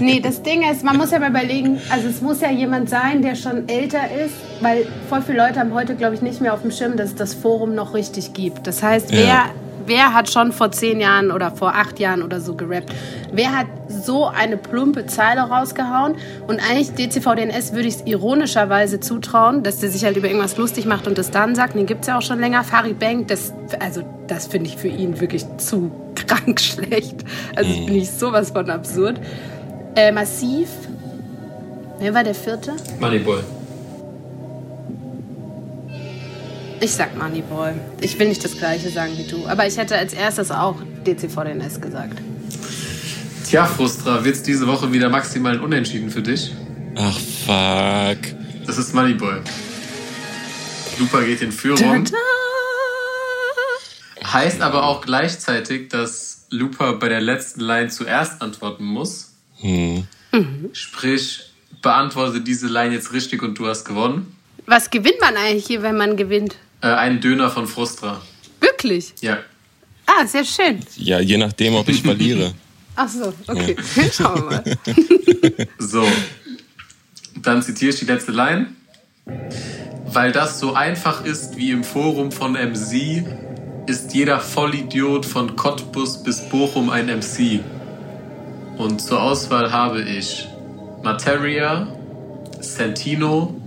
[0.00, 3.20] nee, das Ding ist, man muss ja mal überlegen, also es muss ja jemand sein,
[3.20, 6.62] der schon älter ist, weil voll viele Leute haben heute, glaube ich, nicht mehr auf
[6.62, 8.68] dem Schirm, dass es das Forum noch richtig gibt.
[8.68, 9.50] Das heißt, wer, Ja.
[9.86, 12.92] Wer hat schon vor zehn Jahren oder vor acht Jahren oder so gerappt?
[13.32, 16.16] Wer hat so eine plumpe Zeile rausgehauen?
[16.46, 20.86] Und eigentlich DCVDNS würde ich es ironischerweise zutrauen, dass der sich halt über irgendwas lustig
[20.86, 21.74] macht und das dann sagt.
[21.74, 22.64] Den gibt es ja auch schon länger.
[22.64, 27.24] Farid Bang, das, also, das finde ich für ihn wirklich zu krank schlecht.
[27.54, 29.20] Also das finde ich sowas von absurd.
[29.96, 30.68] Äh, massiv.
[31.98, 32.72] Wer war der vierte?
[33.00, 33.38] Moneyboy.
[36.84, 37.72] Ich sag Moneyboy.
[38.02, 39.46] Ich will nicht das gleiche sagen wie du.
[39.46, 42.18] Aber ich hätte als erstes auch DCVDNS gesagt.
[43.46, 46.52] Tja, Frustra, wird's diese Woche wieder maximal Unentschieden für dich?
[46.96, 48.18] Ach, fuck.
[48.66, 49.40] Das ist Moneyboy.
[50.98, 52.04] Lupa geht in Führung.
[54.22, 59.32] Heißt aber auch gleichzeitig, dass Lupa bei der letzten Line zuerst antworten muss.
[59.62, 60.06] Hm.
[60.74, 64.36] Sprich, beantworte diese Line jetzt richtig und du hast gewonnen.
[64.66, 66.56] Was gewinnt man eigentlich hier, wenn man gewinnt?
[66.84, 68.20] Äh, einen Döner von Frustra.
[68.60, 69.14] Wirklich?
[69.22, 69.38] Ja.
[70.04, 70.80] Ah, sehr schön.
[70.96, 72.52] Ja, je nachdem, ob ich verliere.
[72.94, 73.74] Ach so, okay.
[74.12, 74.64] Schauen wir mal.
[75.78, 76.06] So.
[77.40, 78.66] Dann zitiere ich die letzte Line.
[80.04, 83.24] Weil das so einfach ist wie im Forum von MC,
[83.86, 87.60] ist jeder Vollidiot von Cottbus bis Bochum ein MC.
[88.76, 90.46] Und zur Auswahl habe ich
[91.02, 91.88] Materia,
[92.60, 93.58] Santino,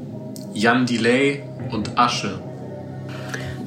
[0.53, 2.46] Jan Delay und Asche.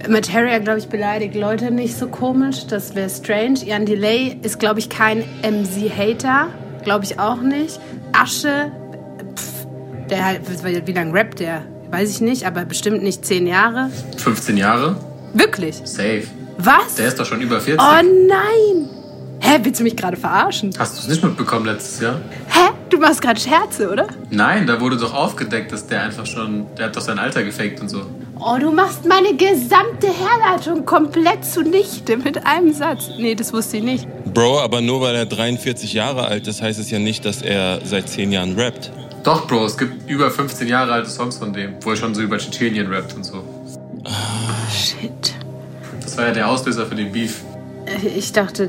[0.09, 2.67] Materia, glaube ich, beleidigt Leute nicht so komisch.
[2.67, 3.65] Das wäre strange.
[3.65, 6.49] Jan Delay ist, glaube ich, kein MC-Hater.
[6.85, 7.79] Glaube ich auch nicht.
[8.13, 8.73] Asche,
[9.37, 9.67] pff,
[10.09, 10.41] der halt,
[10.87, 11.63] wie lange rappt der?
[11.91, 13.91] Weiß ich nicht, aber bestimmt nicht zehn Jahre.
[14.17, 14.97] 15 Jahre?
[15.35, 15.77] Wirklich?
[15.85, 16.23] Safe.
[16.59, 16.95] Was?
[16.97, 17.81] Der ist doch schon über 40.
[17.81, 18.89] Oh nein!
[19.41, 20.71] Hä, willst du mich gerade verarschen?
[20.79, 22.21] Hast du es nicht mitbekommen letztes Jahr?
[22.49, 22.71] Hä?
[22.91, 24.07] Du machst gerade Scherze, oder?
[24.31, 27.81] Nein, da wurde doch aufgedeckt, dass der einfach schon, der hat doch sein Alter gefaked
[27.81, 28.03] und so.
[28.43, 33.11] Oh, du machst meine gesamte Herleitung komplett zunichte mit einem Satz.
[33.19, 34.09] Nee, das wusste ich nicht.
[34.33, 37.81] Bro, aber nur weil er 43 Jahre alt ist, heißt es ja nicht, dass er
[37.85, 38.91] seit 10 Jahren rappt.
[39.25, 42.23] Doch, Bro, es gibt über 15 Jahre alte Songs von dem, wo er schon so
[42.23, 43.45] über Tschetschenien rappt und so.
[44.73, 45.35] Shit.
[46.03, 47.43] Das war ja der Auslöser für den Beef.
[47.85, 48.69] Äh, Ich dachte,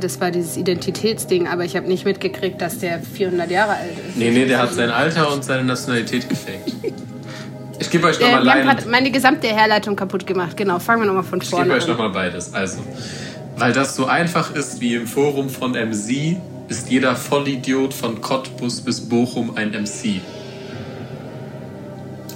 [0.00, 4.16] das war dieses Identitätsding, aber ich habe nicht mitgekriegt, dass der 400 Jahre alt ist.
[4.16, 6.72] Nee, nee, der hat sein Alter und seine Nationalität gefaked.
[7.80, 10.56] Ich gebe euch Äh, nochmal wir haben gerade meine gesamte Herleitung kaputt gemacht.
[10.56, 11.90] Genau, fangen wir nochmal von Ich gebe vorne euch an.
[11.90, 12.52] nochmal beides.
[12.54, 12.78] Also,
[13.56, 16.36] weil das so einfach ist wie im Forum von MC,
[16.68, 20.20] ist jeder Vollidiot von Cottbus bis Bochum ein MC.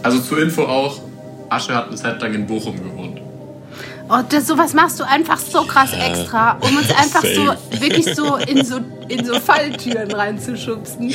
[0.03, 1.01] Also zur Info auch,
[1.49, 3.21] Asche hat eine Zeit lang in Bochum gewohnt.
[4.09, 7.59] Oh, das, sowas machst du einfach so krass extra, um uns einfach so, safe.
[7.81, 11.15] wirklich so in so, in so Falltüren reinzuschubsen.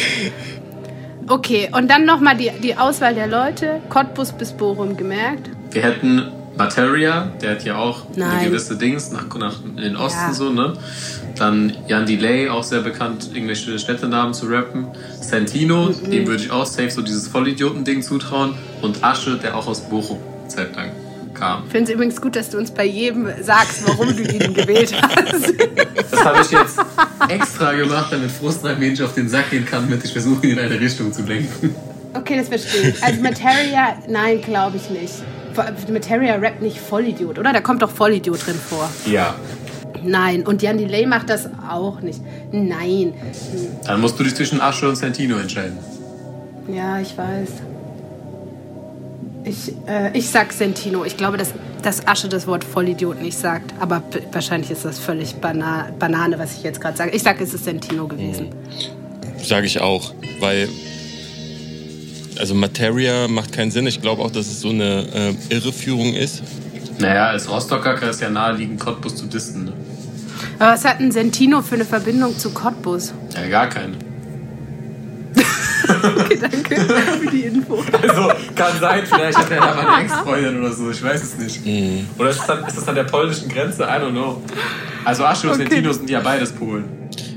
[1.30, 3.82] Okay, und dann nochmal die, die Auswahl der Leute.
[3.90, 5.50] Cottbus bis Bochum gemerkt.
[5.72, 6.24] Wir hätten
[6.58, 8.30] Materia, der hat ja auch Nein.
[8.32, 10.34] eine gewisse Dings nach, nach in den Osten Ja.
[10.34, 10.74] so, ne?
[11.38, 14.88] Dann Jan Delay, auch sehr bekannt, irgendwelche Städtenamen zu rappen.
[15.22, 16.12] Santino, Mhm.
[16.12, 18.56] dem würde ich auch safe so dieses Vollidioten-Ding zutrauen.
[18.82, 20.90] Und Asche, der auch aus Bochum Zeit lang
[21.40, 21.64] kam.
[21.66, 24.94] Ich finde es übrigens gut, dass du uns bei jedem sagst, warum du ihn gewählt
[25.02, 25.54] hast.
[26.12, 26.80] Das habe ich jetzt
[27.30, 30.58] extra gemacht, damit Frustra mir nicht auf den Sack gehen kann, damit ich versuche, ihn
[30.58, 31.76] in eine Richtung zu lenken.
[32.14, 33.04] Okay, das verstehe ich.
[33.04, 35.14] Also Materia, nein, glaube ich nicht.
[35.92, 37.54] Materia rappt nicht Vollidiot, oder?
[37.54, 38.90] Da kommt doch Vollidiot drin vor.
[39.06, 39.36] Ja.
[40.04, 42.22] Nein, und Jan Delay macht das auch nicht.
[42.52, 43.14] Nein.
[43.86, 45.78] Dann musst du dich zwischen Asche und Santino entscheiden.
[46.68, 47.50] Ja, ich weiß.
[49.50, 51.04] Ich, äh, ich sag Sentino.
[51.06, 53.74] Ich glaube, dass, dass Asche das Wort Vollidiot nicht sagt.
[53.80, 57.12] Aber wahrscheinlich ist das völlig bana Banane, was ich jetzt gerade sage.
[57.16, 58.50] Ich sage, es ist Sentino gewesen.
[59.42, 60.70] Sage ich auch, weil
[62.38, 63.88] also Materia macht keinen Sinn.
[63.88, 65.08] Ich glaube auch, dass es so eine
[65.50, 66.44] äh, Irreführung ist.
[67.00, 69.66] Naja, als Rostocker kann es ja naheliegen, Cottbus zu disten.
[69.66, 69.74] Ne?
[70.60, 73.14] Aber was hat ein Sentino für eine Verbindung zu Cottbus?
[73.36, 73.98] Ja, gar keine.
[75.90, 76.76] Okay, danke
[77.22, 77.84] für die Info.
[78.02, 81.38] Also, kann sein, vielleicht hat er da mal eine Ex-Freundin oder so, ich weiß es
[81.38, 81.66] nicht.
[81.66, 82.08] Mhm.
[82.18, 83.84] Oder ist das, dann, ist das an der polnischen Grenze?
[83.84, 84.42] I don't know.
[85.06, 85.64] Also, Asche und Okay.
[85.70, 86.86] Sentino sind ja beides Polen.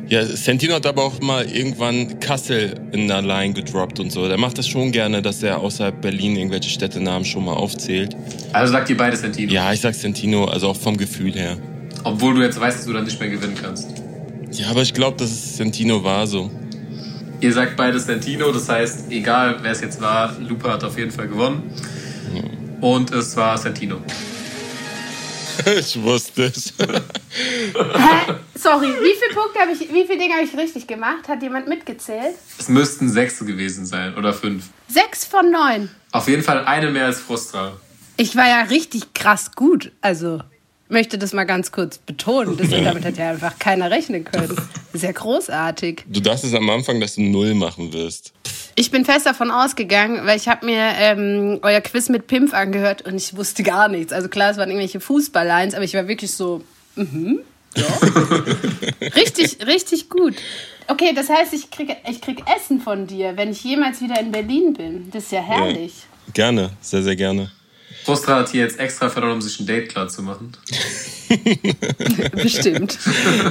[0.09, 4.29] Ja, Santino hat aber auch mal irgendwann Kassel in der Line gedroppt und so.
[4.29, 8.15] Der macht das schon gerne, dass er außerhalb Berlin irgendwelche Städtenamen schon mal aufzählt.
[8.53, 9.51] Also sagt ihr beide Sentino.
[9.51, 11.57] Ja, ich sag Santino, also auch vom Gefühl her.
[12.05, 13.89] Obwohl du jetzt weißt, dass du dann nicht mehr gewinnen kannst.
[14.51, 16.51] Ja, aber ich glaube, dass es Santino war so.
[17.43, 21.11] Ihr sagt beide Sentino, das heißt, egal wer es jetzt war, Lupa hat auf jeden
[21.11, 21.75] Fall gewonnen.
[22.81, 24.01] Und es war Sentino.
[25.77, 26.73] ich wusste es.
[26.79, 28.35] Hä?
[28.55, 31.27] Sorry, wie viele Punkte habe ich, wie viele Dinge habe ich richtig gemacht?
[31.27, 32.37] Hat jemand mitgezählt?
[32.59, 34.67] Es müssten sechs gewesen sein oder fünf.
[34.87, 35.91] Sechs von neun.
[36.13, 37.73] Auf jeden Fall eine mehr als Frustra.
[38.19, 39.91] Ich war ja richtig krass gut.
[40.01, 40.43] Also,
[40.93, 42.57] möchte das mal ganz kurz betonen.
[42.57, 44.57] Das, damit hat ja einfach keiner rechnen können.
[44.93, 46.05] Sehr großartig.
[46.07, 48.33] Du dachtest am Anfang, dass du Null machen wirst.
[48.75, 53.03] Ich bin fest davon ausgegangen, weil ich habe mir ähm, euer Quiz mit Pimpf angehört
[53.03, 54.13] und ich wusste gar nichts.
[54.13, 56.63] Also klar, es waren irgendwelche Fußballlines, aber ich war wirklich so,
[56.95, 57.41] mhm,
[57.77, 57.85] ja.
[59.15, 60.35] richtig, richtig gut.
[60.89, 64.33] Okay, das heißt, ich krieg, ich krieg Essen von dir, wenn ich jemals wieder in
[64.33, 65.11] Berlin bin.
[65.11, 65.93] Das ist ja herrlich.
[66.33, 67.51] Gerne, sehr, sehr gerne.
[68.05, 70.53] Frustra hat hier jetzt extra verloren, um sich ein Date klar zu machen.
[72.33, 72.99] Bestimmt.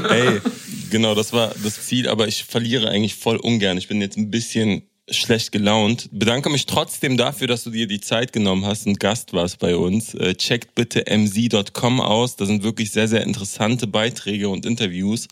[0.09, 0.41] Ey,
[0.89, 3.77] genau, das war das Ziel, aber ich verliere eigentlich voll ungern.
[3.77, 6.09] Ich bin jetzt ein bisschen schlecht gelaunt.
[6.11, 9.75] Bedanke mich trotzdem dafür, dass du dir die Zeit genommen hast und Gast warst bei
[9.75, 10.13] uns.
[10.13, 12.35] Äh, checkt bitte mz.com aus.
[12.35, 15.27] Da sind wirklich sehr, sehr interessante Beiträge und Interviews.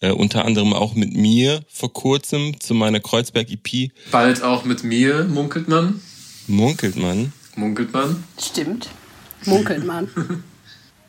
[0.00, 3.90] Äh, unter anderem auch mit mir vor kurzem zu meiner Kreuzberg-EP.
[4.10, 6.00] Bald auch mit mir, munkelt man.
[6.46, 7.32] Munkelt man.
[7.56, 8.22] Munkelt man.
[8.38, 8.88] Stimmt.
[9.44, 10.08] Munkelt man.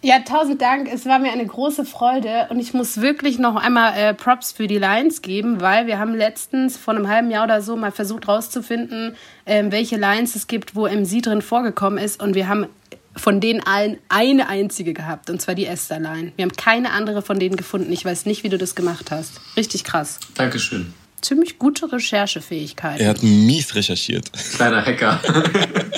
[0.04, 0.88] Ja, tausend Dank.
[0.94, 4.68] Es war mir eine große Freude und ich muss wirklich noch einmal äh, Props für
[4.68, 8.28] die Lines geben, weil wir haben letztens vor einem halben Jahr oder so mal versucht
[8.28, 9.16] rauszufinden,
[9.48, 12.68] ähm, welche Lines es gibt, wo MC drin vorgekommen ist und wir haben
[13.16, 16.32] von denen allen eine einzige gehabt und zwar die Esther-Line.
[16.36, 17.92] Wir haben keine andere von denen gefunden.
[17.92, 19.42] Ich weiß nicht, wie du das gemacht hast.
[19.58, 20.20] Richtig krass.
[20.36, 20.94] Dankeschön.
[21.22, 23.00] Ziemlich gute Recherchefähigkeit.
[23.00, 24.32] Er hat mies recherchiert.
[24.56, 25.20] Kleiner Hacker.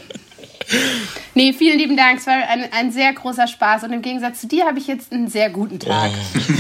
[1.36, 2.20] Nee, vielen lieben Dank.
[2.20, 3.84] Es war ein, ein sehr großer Spaß.
[3.84, 6.12] Und im Gegensatz zu dir habe ich jetzt einen sehr guten Tag.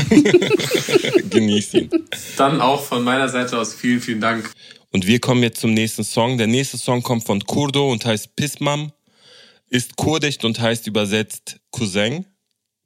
[1.29, 1.89] Genieß ihn.
[2.37, 4.51] Dann auch von meiner Seite aus vielen, vielen Dank.
[4.91, 6.37] Und wir kommen jetzt zum nächsten Song.
[6.37, 8.91] Der nächste Song kommt von Kurdo und heißt Pismam,
[9.69, 12.25] ist kurdisch und heißt übersetzt Cousin,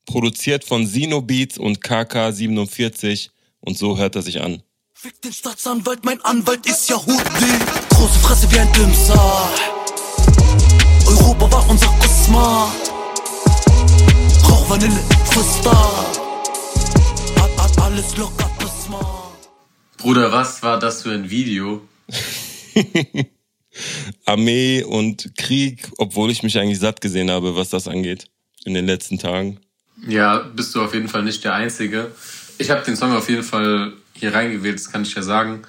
[0.06, 3.30] produziert von Sino Beats und KK47
[3.62, 4.64] und so hört er sich an.
[4.94, 7.54] Fick den Staatsanwalt, mein Anwalt ist ja Hudi.
[7.90, 9.50] Große Fresse wie ein Dümser.
[11.08, 12.74] Europa war unser Kusma.
[14.50, 15.00] Rauch Vanille,
[15.32, 15.72] Twister.
[17.36, 19.34] Hat, hat alles locker, Prisma.
[19.98, 21.82] Bruder, was war das für ein Video?
[24.26, 28.28] Armee und Krieg, obwohl ich mich eigentlich satt gesehen habe, was das angeht
[28.66, 29.60] in den letzten Tagen.
[30.08, 32.12] Ja, bist du auf jeden Fall nicht der Einzige.
[32.58, 35.64] Ich habe den Song auf jeden Fall hier reingewählt, das kann ich ja sagen.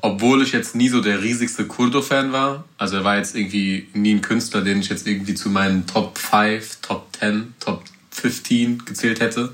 [0.00, 2.64] Obwohl ich jetzt nie so der riesigste Kurdo-Fan war.
[2.78, 6.16] Also er war jetzt irgendwie nie ein Künstler, den ich jetzt irgendwie zu meinen Top
[6.16, 9.52] 5, Top 10, Top 15 gezählt hätte.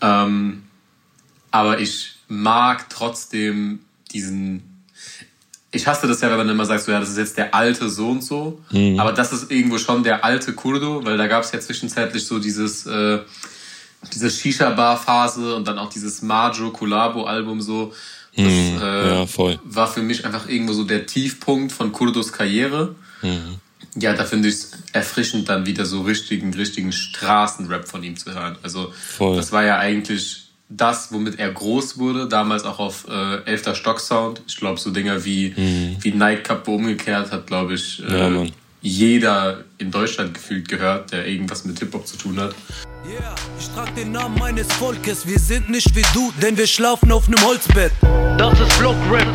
[0.00, 0.64] Ähm,
[1.52, 3.78] aber ich mag trotzdem
[4.12, 4.84] diesen.
[5.70, 7.88] Ich hasse das ja, wenn man immer sagt, so, ja, das ist jetzt der alte
[7.88, 8.60] so und so.
[8.98, 12.38] Aber das ist irgendwo schon der alte Kurdo, weil da gab es ja zwischenzeitlich so
[12.40, 13.20] dieses, äh,
[14.12, 17.92] diese Shisha-Bar-Phase und dann auch dieses Majo-Collabo-Album so.
[18.34, 19.58] Das äh, ja, voll.
[19.64, 22.94] war für mich einfach irgendwo so der Tiefpunkt von Kurdos Karriere.
[23.94, 28.32] Ja, da finde ich es erfrischend, dann wieder so richtigen, richtigen Straßenrap von ihm zu
[28.32, 28.56] hören.
[28.62, 29.36] Also, Voll.
[29.36, 34.00] das war ja eigentlich das, womit er groß wurde, damals auch auf äh, Elfter Stock
[34.00, 34.40] Sound.
[34.48, 35.54] Ich glaube, so Dinger wie,
[36.00, 38.08] wie Nightcap umgekehrt hat, glaube ich, Mhm.
[38.08, 38.52] Ja, äh, Mann.
[38.82, 42.54] Jeder in Deutschland gefühlt gehört, der irgendwas mit Hip-Hop zu tun hat.
[43.08, 45.26] Yeah, ich trag den Namen meines Volkes.
[45.26, 47.92] Wir sind nicht wie du, denn wir schlafen auf nem Holzbett.
[48.38, 49.26] Das ist Block Rap.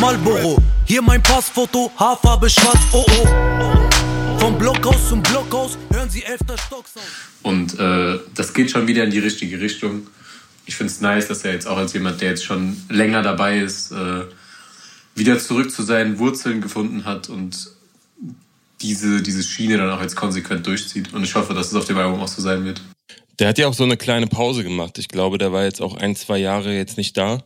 [0.00, 4.38] Marlboro, hier mein Passfoto, Haarfarbe schwarz, oh oh.
[4.38, 7.04] Vom Blockhaus zum Blockhaus hören Sie elfter Stocksound.
[7.42, 10.06] Und äh, das geht schon wieder in die richtige Richtung.
[10.64, 13.58] Ich finde es nice, dass er jetzt auch als jemand, der jetzt schon länger dabei
[13.58, 14.24] ist, äh,
[15.14, 17.72] wieder zurück zu seinen Wurzeln gefunden hat und
[18.82, 21.12] diese, diese Schiene dann auch jetzt konsequent durchzieht.
[21.12, 22.80] Und ich hoffe, dass es auf dem Album auch so sein wird.
[23.38, 24.98] Der hat ja auch so eine kleine Pause gemacht.
[24.98, 27.42] Ich glaube, der war jetzt auch ein, zwei Jahre jetzt nicht da.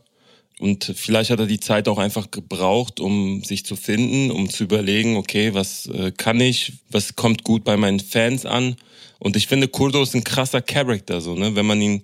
[0.59, 4.63] Und vielleicht hat er die Zeit auch einfach gebraucht, um sich zu finden, um zu
[4.63, 8.77] überlegen, okay, was äh, kann ich, was kommt gut bei meinen Fans an.
[9.19, 11.55] Und ich finde, Kurdo ist ein krasser Charakter, so, ne?
[11.55, 12.03] Wenn man ihn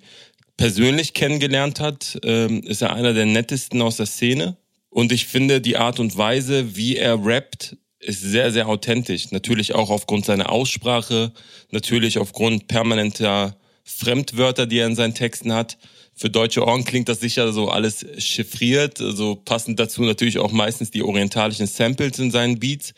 [0.57, 4.57] persönlich kennengelernt hat, ähm, ist er einer der nettesten aus der Szene.
[4.89, 9.31] Und ich finde die Art und Weise, wie er rappt, ist sehr, sehr authentisch.
[9.31, 11.31] Natürlich auch aufgrund seiner Aussprache,
[11.71, 15.77] natürlich aufgrund permanenter Fremdwörter, die er in seinen Texten hat.
[16.13, 20.51] Für deutsche Ohren klingt das sicher so alles chiffriert, so also passend dazu natürlich auch
[20.51, 22.93] meistens die orientalischen Samples in seinen Beats.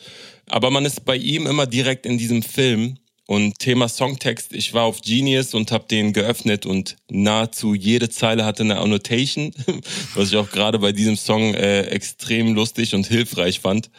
[0.50, 2.98] Aber man ist bei ihm immer direkt in diesem Film.
[3.26, 8.44] Und Thema Songtext, ich war auf Genius und habe den geöffnet und nahezu jede Zeile
[8.44, 9.54] hatte eine Annotation,
[10.16, 13.90] was ich auch gerade bei diesem Song äh, extrem lustig und hilfreich fand.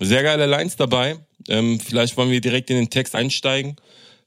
[0.00, 1.16] Sehr geile Lines dabei.
[1.48, 3.76] Ähm, vielleicht wollen wir direkt in den Text einsteigen.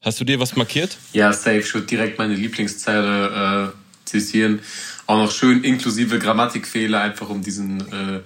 [0.01, 0.97] Hast du dir was markiert?
[1.13, 1.60] Ja, safe.
[1.60, 4.62] Ich würde direkt meine Lieblingszeile äh, zitieren.
[5.06, 8.21] Auch noch schön inklusive Grammatikfehler, einfach um diesen, äh,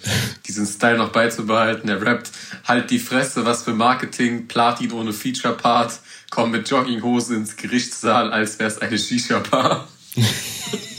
[0.48, 1.90] diesen Style noch beizubehalten.
[1.90, 2.32] Er rappt,
[2.66, 6.00] halt die Fresse, was für Marketing, Platin ohne Feature-Part,
[6.30, 9.88] komm mit Jogginghose ins Gerichtssaal, als wär's eine Shisha-Bar.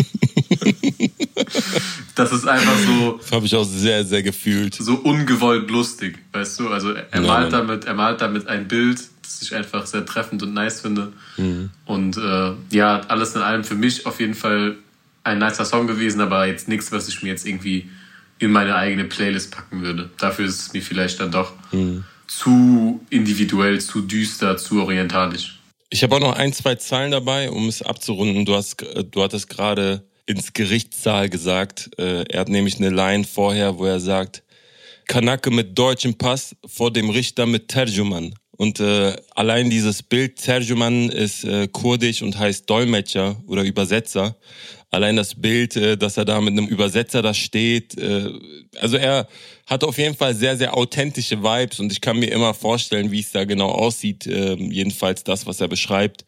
[2.15, 3.19] das ist einfach so.
[3.21, 4.75] Das habe ich auch sehr, sehr gefühlt.
[4.75, 6.69] So ungewollt lustig, weißt du?
[6.69, 10.55] Also er, malt damit, er malt damit ein Bild, das ich einfach sehr treffend und
[10.55, 11.13] nice finde.
[11.37, 11.71] Mhm.
[11.87, 14.77] Und äh, ja, alles in allem für mich auf jeden Fall
[15.25, 17.89] ein nicer Song gewesen, aber jetzt nichts, was ich mir jetzt irgendwie
[18.39, 20.11] in meine eigene Playlist packen würde.
[20.19, 22.05] Dafür ist es mir vielleicht dann doch mhm.
[22.27, 25.61] zu individuell, zu düster, zu orientalisch.
[25.91, 28.45] Ich habe auch noch ein, zwei Zahlen dabei, um es abzurunden.
[28.45, 31.91] Du hast, du hattest gerade ins Gerichtssaal gesagt.
[31.99, 34.43] Äh, er hat nämlich eine Line vorher, wo er sagt,
[35.07, 38.35] Kanake mit deutschem Pass vor dem Richter mit Terjuman.
[38.57, 44.37] Und äh, allein dieses Bild, Terjuman ist äh, kurdisch und heißt Dolmetscher oder Übersetzer.
[44.91, 47.99] Allein das Bild, äh, dass er da mit einem Übersetzer da steht.
[47.99, 48.31] Äh,
[48.79, 49.27] also er
[49.67, 53.21] hat auf jeden Fall sehr, sehr authentische Vibes und ich kann mir immer vorstellen, wie
[53.21, 54.27] es da genau aussieht.
[54.27, 56.25] Äh, jedenfalls das, was er beschreibt.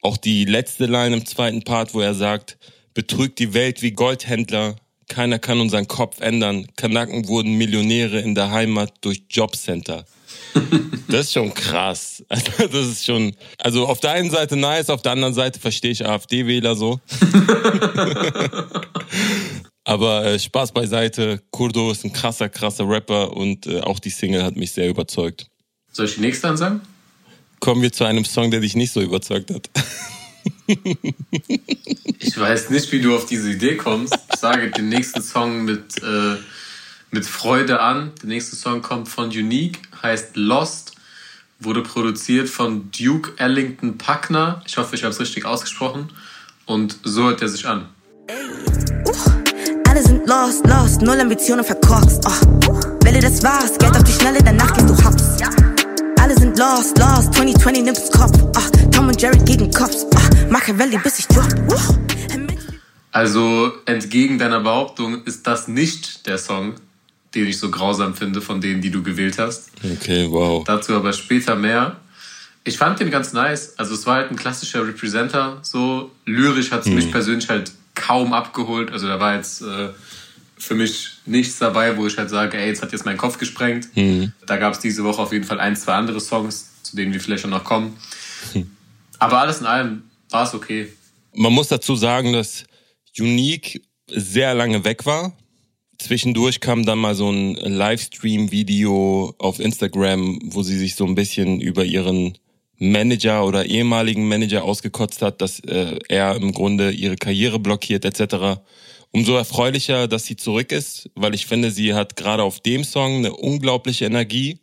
[0.00, 2.58] Auch die letzte Line im zweiten Part, wo er sagt,
[2.94, 4.76] betrügt die Welt wie Goldhändler.
[5.08, 6.66] Keiner kann unseren Kopf ändern.
[6.76, 10.04] Kanaken wurden Millionäre in der Heimat durch Jobcenter.
[11.08, 12.24] Das ist schon krass.
[12.30, 15.90] Also, das ist schon, also auf der einen Seite nice, auf der anderen Seite verstehe
[15.90, 17.00] ich AfD-Wähler so.
[19.84, 21.42] Aber äh, Spaß beiseite.
[21.50, 25.48] Kurdo ist ein krasser, krasser Rapper und äh, auch die Single hat mich sehr überzeugt.
[25.90, 26.80] Soll ich die nächste ansagen?
[27.60, 29.68] Kommen wir zu einem Song, der dich nicht so überzeugt hat.
[30.66, 34.16] ich weiß nicht, wie du auf diese Idee kommst.
[34.32, 36.36] Ich sage den nächsten Song mit, äh,
[37.10, 38.12] mit Freude an.
[38.22, 40.92] Der nächste Song kommt von Unique, heißt Lost,
[41.60, 44.62] wurde produziert von Duke Ellington Packner.
[44.66, 46.10] Ich hoffe, ich habe es richtig ausgesprochen.
[46.66, 47.88] Und so hört er sich an.
[49.88, 52.24] alle sind lost, lost, null Ambitionen verkorkst.
[52.26, 52.80] Oh.
[53.04, 55.24] Welle das war's, Geld auf die Schnelle, danach gehst du hops.
[56.20, 58.38] Alle sind lost, lost, 2020 nimmt's Kopf.
[58.42, 58.88] Oh.
[58.90, 60.06] Tom und Jerry gegen Cops.
[60.14, 60.21] Oh.
[60.52, 61.48] Machiavelli, bis ich drop.
[63.10, 66.74] Also entgegen deiner Behauptung ist das nicht der Song,
[67.34, 69.70] den ich so grausam finde von denen, die du gewählt hast.
[69.82, 70.62] Okay, wow.
[70.64, 71.96] Dazu aber später mehr.
[72.64, 73.78] Ich fand den ganz nice.
[73.78, 75.58] Also es war halt ein klassischer Representer.
[75.62, 76.96] So lyrisch hat es hm.
[76.96, 78.92] mich persönlich halt kaum abgeholt.
[78.92, 79.88] Also da war jetzt äh,
[80.58, 83.88] für mich nichts dabei, wo ich halt sage, ey, jetzt hat jetzt mein Kopf gesprengt.
[83.94, 84.32] Hm.
[84.46, 87.20] Da gab es diese Woche auf jeden Fall ein, zwei andere Songs, zu denen wir
[87.20, 87.96] vielleicht noch kommen.
[88.52, 88.70] Hm.
[89.18, 90.88] Aber alles in allem war es okay.
[91.34, 92.64] Man muss dazu sagen, dass
[93.18, 95.32] Unique sehr lange weg war.
[95.98, 101.60] Zwischendurch kam dann mal so ein Livestream-Video auf Instagram, wo sie sich so ein bisschen
[101.60, 102.36] über ihren
[102.78, 108.60] Manager oder ehemaligen Manager ausgekotzt hat, dass äh, er im Grunde ihre Karriere blockiert etc.
[109.12, 113.18] Umso erfreulicher, dass sie zurück ist, weil ich finde, sie hat gerade auf dem Song
[113.18, 114.58] eine unglaubliche Energie.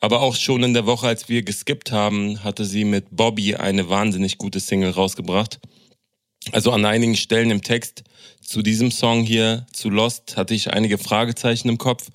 [0.00, 3.88] Aber auch schon in der Woche, als wir geskippt haben, hatte sie mit Bobby eine
[3.88, 5.58] wahnsinnig gute Single rausgebracht.
[6.52, 8.04] Also an einigen Stellen im Text
[8.40, 12.10] zu diesem Song hier, zu Lost, hatte ich einige Fragezeichen im Kopf,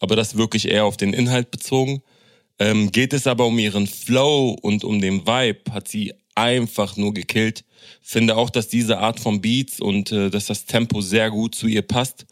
[0.00, 2.02] aber das wirklich eher auf den Inhalt bezogen.
[2.58, 7.14] Ähm, geht es aber um ihren Flow und um den Vibe, hat sie einfach nur
[7.14, 7.64] gekillt.
[8.02, 11.68] Finde auch, dass diese Art von Beats und äh, dass das Tempo sehr gut zu
[11.68, 12.26] ihr passt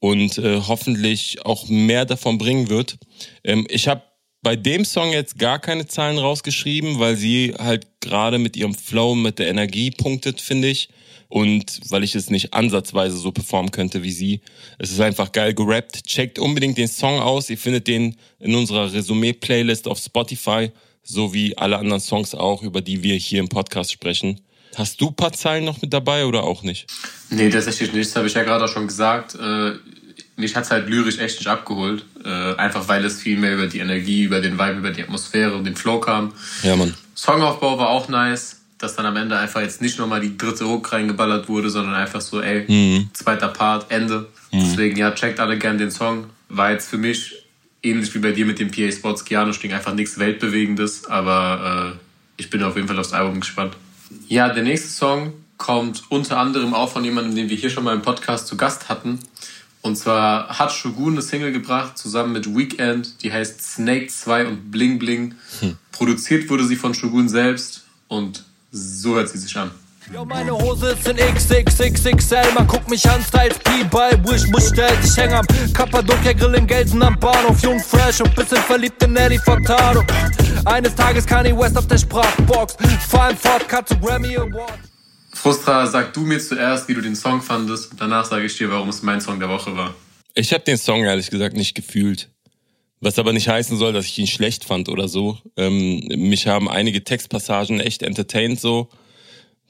[0.00, 2.98] und äh, hoffentlich auch mehr davon bringen wird.
[3.44, 4.02] Ähm, ich habe
[4.42, 9.14] bei dem Song jetzt gar keine Zahlen rausgeschrieben, weil sie halt gerade mit ihrem Flow,
[9.14, 10.88] mit der Energie punktet, finde ich.
[11.28, 14.40] Und weil ich es nicht ansatzweise so performen könnte wie sie.
[14.78, 16.04] Es ist einfach geil gerappt.
[16.04, 17.48] Checkt unbedingt den Song aus.
[17.50, 20.72] Ihr findet den in unserer Resümee-Playlist auf Spotify,
[21.04, 24.40] so wie alle anderen Songs auch, über die wir hier im Podcast sprechen.
[24.74, 26.86] Hast du paar Zeilen noch mit dabei oder auch nicht?
[27.28, 28.08] Nee, tatsächlich nicht.
[28.08, 29.36] Das habe ich ja gerade auch schon gesagt.
[30.40, 32.04] Mich hat es halt lyrisch echt nicht abgeholt.
[32.24, 35.54] Äh, einfach weil es viel mehr über die Energie, über den Vibe, über die Atmosphäre
[35.54, 36.32] und den Flow kam.
[36.62, 36.94] Ja, Mann.
[37.14, 38.56] Songaufbau war auch nice.
[38.78, 42.22] dass dann am Ende einfach jetzt nicht nochmal die dritte Hook reingeballert wurde, sondern einfach
[42.22, 43.10] so, ey, mhm.
[43.12, 44.26] zweiter Part, Ende.
[44.52, 44.60] Mhm.
[44.60, 46.30] Deswegen, ja, checkt alle gern den Song.
[46.48, 47.44] War jetzt für mich
[47.82, 51.98] ähnlich wie bei dir mit dem PA Sports Keanu Sting einfach nichts Weltbewegendes, aber äh,
[52.36, 53.76] ich bin auf jeden Fall aufs Album gespannt.
[54.28, 57.94] Ja, der nächste Song kommt unter anderem auch von jemandem, den wir hier schon mal
[57.94, 59.18] im Podcast zu Gast hatten.
[59.82, 64.70] Und zwar hat Shogun eine Single gebracht, zusammen mit Weekend, die heißt Snake 2 und
[64.70, 65.34] Bling Bling.
[65.60, 65.76] Hm.
[65.90, 69.70] Produziert wurde sie von Shogun selbst und so hört sie sich an.
[70.12, 74.68] Yo, meine Hose ist in XXXXL, man guckt mich an, Styles P bei Wish, muss
[74.68, 79.00] stellt, ich häng am Kappadokia Grill in Gelsen am Bahnhof, jung, fresh und bisschen verliebt
[79.04, 80.02] in Eddie Furtado.
[80.64, 82.76] Eines Tages Kanye West auf der Sprachbox,
[83.08, 84.89] fahr im Ford, Cut zu Grammy Award.
[85.42, 88.70] Frustra, sag du mir zuerst, wie du den Song fandest, und danach sage ich dir,
[88.70, 89.94] warum es mein Song der Woche war.
[90.34, 92.28] Ich habe den Song ehrlich gesagt nicht gefühlt.
[93.00, 95.38] Was aber nicht heißen soll, dass ich ihn schlecht fand oder so.
[95.56, 98.90] Ähm, mich haben einige Textpassagen echt entertained so.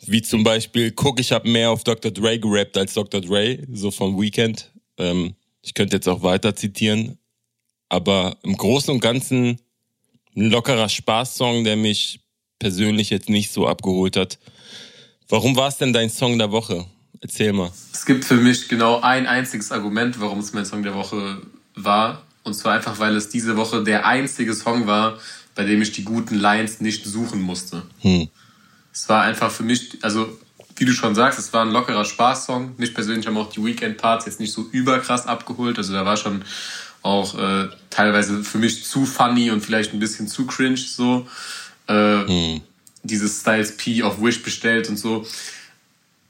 [0.04, 2.10] Wie zum Beispiel, guck, ich habe mehr auf Dr.
[2.10, 3.20] Dre gerappt als Dr.
[3.20, 4.72] Dre, so vom Weekend.
[4.98, 7.16] Ähm, ich könnte jetzt auch weiter zitieren.
[7.88, 9.60] Aber im Großen und Ganzen
[10.34, 12.18] ein lockerer Spaßsong, der mich
[12.58, 14.40] persönlich jetzt nicht so abgeholt hat.
[15.30, 16.84] Warum war es denn dein Song der Woche?
[17.20, 17.70] Erzähl mal.
[17.92, 21.40] Es gibt für mich genau ein einziges Argument, warum es mein Song der Woche
[21.76, 22.22] war.
[22.42, 25.18] Und zwar einfach, weil es diese Woche der einzige Song war,
[25.54, 27.82] bei dem ich die guten Lines nicht suchen musste.
[28.00, 28.28] Hm.
[28.92, 30.36] Es war einfach für mich, also
[30.76, 32.74] wie du schon sagst, es war ein lockerer Spaßsong.
[32.76, 35.78] Mich persönlich haben auch die Weekend-Parts jetzt nicht so überkrass abgeholt.
[35.78, 36.42] Also da war schon
[37.02, 41.28] auch äh, teilweise für mich zu funny und vielleicht ein bisschen zu cringe so.
[41.86, 42.60] Äh, hm.
[43.02, 45.26] Dieses Styles P auf Wish bestellt und so.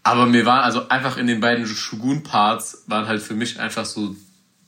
[0.02, 4.16] Aber mir war also einfach in den beiden Shogun-Parts waren halt für mich einfach so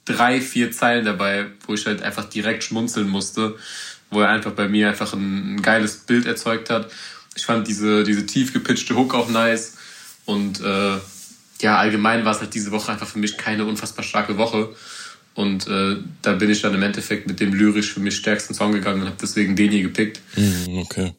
[0.05, 3.57] drei, vier Zeilen dabei, wo ich halt einfach direkt schmunzeln musste,
[4.11, 6.91] wo er einfach bei mir einfach ein, ein geiles Bild erzeugt hat
[7.35, 9.75] ich fand diese, diese tief gepitchte Hook auch nice.
[10.25, 10.97] Und äh,
[11.61, 14.75] ja, allgemein war es halt diese Woche einfach für mich keine unfassbar starke Woche.
[15.35, 18.73] Und äh, da bin ich dann im Endeffekt mit dem lyrisch für mich stärksten Song
[18.73, 20.21] gegangen und habe deswegen den hier gepickt.
[20.37, 21.15] Mm, okay.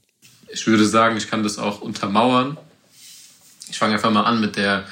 [0.54, 2.58] Ich würde sagen, ich kann das auch untermauern.
[3.70, 4.86] Ich fange einfach mal an mit der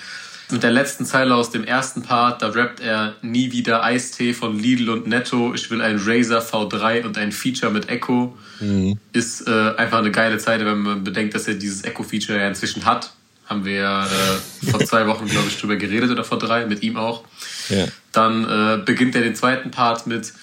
[0.52, 4.60] mit der letzten Zeile aus dem ersten Part, da rappt er nie wieder Eistee von
[4.60, 5.54] Lidl und Netto.
[5.54, 8.38] Ich will ein Razer V3 und ein Feature mit Echo.
[8.60, 9.00] Mhm.
[9.14, 12.86] Ist äh, einfach eine geile Zeile, wenn man bedenkt, dass er dieses Echo-Feature ja inzwischen
[12.86, 13.14] hat.
[13.46, 16.84] Haben wir ja äh, vor zwei Wochen, glaube ich, drüber geredet oder vor drei, mit
[16.84, 17.24] ihm auch.
[17.70, 17.86] Ja.
[18.12, 20.34] Dann äh, beginnt er den zweiten Part mit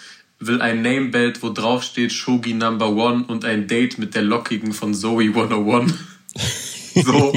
[0.41, 4.73] will ein Namebelt, wo drauf steht Shogi Number One und ein Date mit der Lockigen
[4.73, 5.95] von Zoe 101.
[7.05, 7.33] So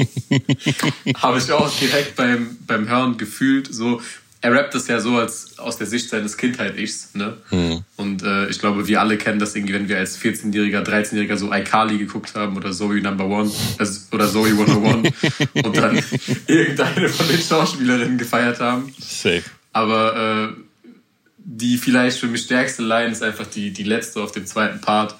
[1.18, 3.72] habe ich auch direkt beim, beim Hören gefühlt.
[3.72, 4.00] So,
[4.40, 7.14] er rappt das ja so als aus der Sicht seines Kindheit-Ichs.
[7.14, 7.36] Ne?
[7.50, 7.84] Mhm.
[7.96, 11.52] Und äh, ich glaube, wir alle kennen das irgendwie, wenn wir als 14-Jähriger, 13-Jähriger so
[11.52, 15.12] iCarly geguckt haben oder Zoe Number One also, oder Zoe 101
[15.64, 16.02] und dann
[16.48, 18.92] irgendeine von den Schauspielerinnen gefeiert haben.
[18.98, 19.44] Safe.
[19.72, 20.62] Aber äh,
[21.44, 25.16] die vielleicht für mich stärkste Line ist einfach die, die letzte auf dem zweiten Part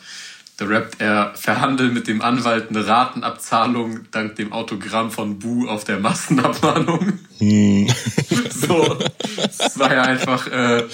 [0.63, 5.85] da rappt er, verhandeln mit dem Anwalt eine Ratenabzahlung dank dem Autogramm von Bu auf
[5.85, 7.19] der Massenabmahnung.
[7.39, 7.89] Hm.
[8.51, 8.99] so,
[9.37, 10.85] es war ja einfach, äh,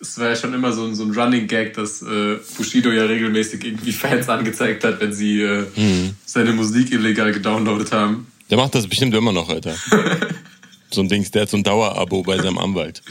[0.00, 3.64] es war ja schon immer so, so ein Running Gag, dass äh, Bushido ja regelmäßig
[3.64, 6.16] irgendwie Fans angezeigt hat, wenn sie äh, hm.
[6.26, 8.26] seine Musik illegal gedownloadet haben.
[8.50, 9.74] Der macht das bestimmt immer noch, Alter.
[10.90, 13.02] so ein Dings, der hat so ein Dauerabo bei seinem Anwalt.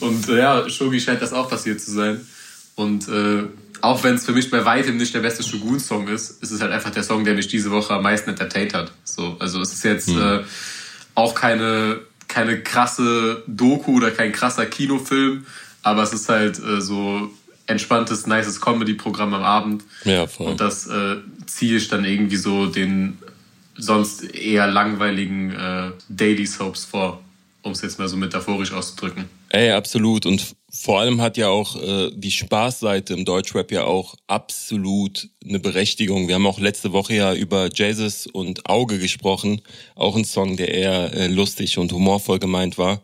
[0.00, 2.20] Und äh, ja, Shogi scheint das auch passiert zu sein.
[2.76, 3.44] Und äh,
[3.80, 6.72] auch wenn es für mich bei weitem nicht der beste Shogun-Song ist, ist es halt
[6.72, 8.92] einfach der Song, der mich diese Woche am meisten entertained hat.
[9.04, 10.20] So, also es ist jetzt mhm.
[10.20, 10.44] äh,
[11.14, 15.46] auch keine, keine krasse Doku oder kein krasser Kinofilm,
[15.82, 17.30] aber es ist halt äh, so
[17.66, 19.84] entspanntes, nices Comedy-Programm am Abend.
[20.04, 20.48] Ja, voll.
[20.48, 23.18] Und das äh, ziehe ich dann irgendwie so den
[23.76, 27.22] sonst eher langweiligen äh, Daily Soaps vor,
[27.62, 29.26] um es jetzt mal so metaphorisch auszudrücken.
[29.50, 30.26] Ey, absolut.
[30.26, 35.58] Und vor allem hat ja auch äh, die Spaßseite im Deutschrap ja auch absolut eine
[35.58, 36.28] Berechtigung.
[36.28, 39.62] Wir haben auch letzte Woche ja über Jesus und Auge gesprochen.
[39.94, 43.00] Auch ein Song, der eher äh, lustig und humorvoll gemeint war.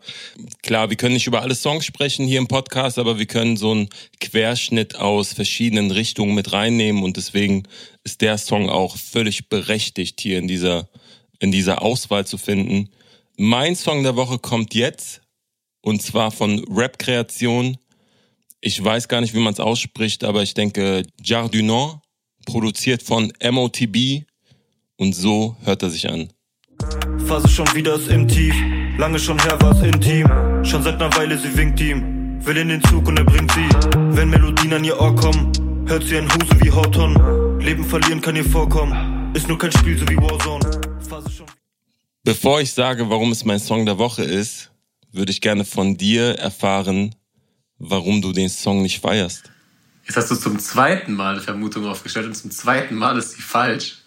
[0.61, 3.71] Klar, wir können nicht über alle Songs sprechen hier im Podcast, aber wir können so
[3.71, 3.89] einen
[4.19, 7.63] Querschnitt aus verschiedenen Richtungen mit reinnehmen und deswegen
[8.03, 10.87] ist der Song auch völlig berechtigt hier in dieser,
[11.39, 12.89] in dieser Auswahl zu finden.
[13.37, 15.21] Mein Song der Woche kommt jetzt
[15.85, 17.77] und zwar von Rap-Kreation.
[18.59, 21.99] Ich weiß gar nicht, wie man es ausspricht, aber ich denke Jardinant,
[22.47, 24.23] produziert von MOTB.
[24.97, 26.29] Und so hört er sich an.
[27.27, 28.55] Phase schon wieder ist im Tief.
[28.97, 30.25] Lange schon her war es intim.
[30.65, 32.43] Schon seit einer Weile sie winkt ihm.
[32.43, 33.69] Will in den Zug und er bringt sie.
[34.15, 35.51] Wenn Melodien an ihr Ohr kommen,
[35.85, 37.59] hört sie ein Husen wie Horton.
[37.59, 39.35] Leben verlieren kann ihr vorkommen.
[39.35, 40.65] Ist nur kein Spiel, so wie Warzone.
[42.23, 44.71] Bevor ich sage, warum es mein Song der Woche ist,
[45.15, 47.15] würde ich gerne von dir erfahren,
[47.77, 49.51] warum du den Song nicht feierst.
[50.05, 53.41] Jetzt hast du zum zweiten Mal eine Vermutung aufgestellt und zum zweiten Mal ist sie
[53.41, 53.97] falsch.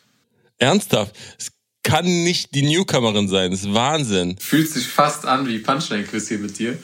[0.59, 1.17] Ernsthaft?
[1.39, 1.51] Es
[1.83, 3.51] kann nicht die Newcomerin sein.
[3.51, 4.37] Das ist Wahnsinn.
[4.39, 6.79] Fühlt sich fast an wie Punchline-Quiz hier mit dir.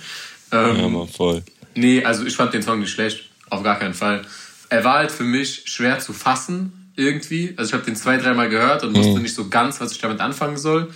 [0.51, 1.43] Ähm, Ja, Mann, voll.
[1.75, 3.31] Nee, also ich fand den Song nicht schlecht.
[3.51, 4.23] Auf gar keinen Fall.
[4.71, 7.55] Er war halt für mich schwer zu fassen, irgendwie.
[7.57, 10.21] Also ich habe den zwei, dreimal gehört und wusste nicht so ganz, was ich damit
[10.21, 10.93] anfangen soll.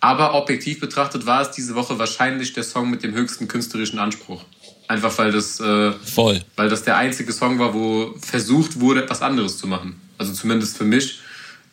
[0.00, 4.44] Aber objektiv betrachtet war es diese Woche wahrscheinlich der Song mit dem höchsten künstlerischen Anspruch.
[4.88, 6.42] Einfach weil das, äh, Voll.
[6.56, 10.00] weil das der einzige Song war, wo versucht wurde, etwas anderes zu machen.
[10.18, 11.20] Also zumindest für mich.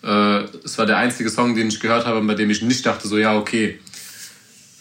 [0.04, 3.08] Äh, es war der einzige Song, den ich gehört habe, bei dem ich nicht dachte,
[3.08, 3.80] so ja, okay,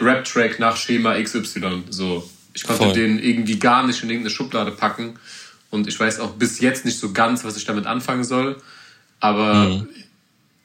[0.00, 1.84] Rap-Track nach Schema XY.
[1.88, 2.92] So, ich konnte Voll.
[2.92, 5.18] den irgendwie gar nicht in irgendeine Schublade packen.
[5.70, 8.60] Und ich weiß auch bis jetzt nicht so ganz, was ich damit anfangen soll.
[9.20, 9.86] Aber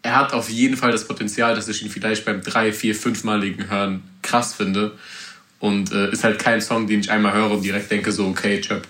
[0.04, 3.70] er hat auf jeden Fall das Potenzial, dass ich ihn vielleicht beim drei, vier, fünfmaligen
[3.70, 4.97] Hören krass finde.
[5.60, 8.60] Und äh, ist halt kein Song, den ich einmal höre und direkt denke, so, okay,
[8.62, 8.88] Chöp.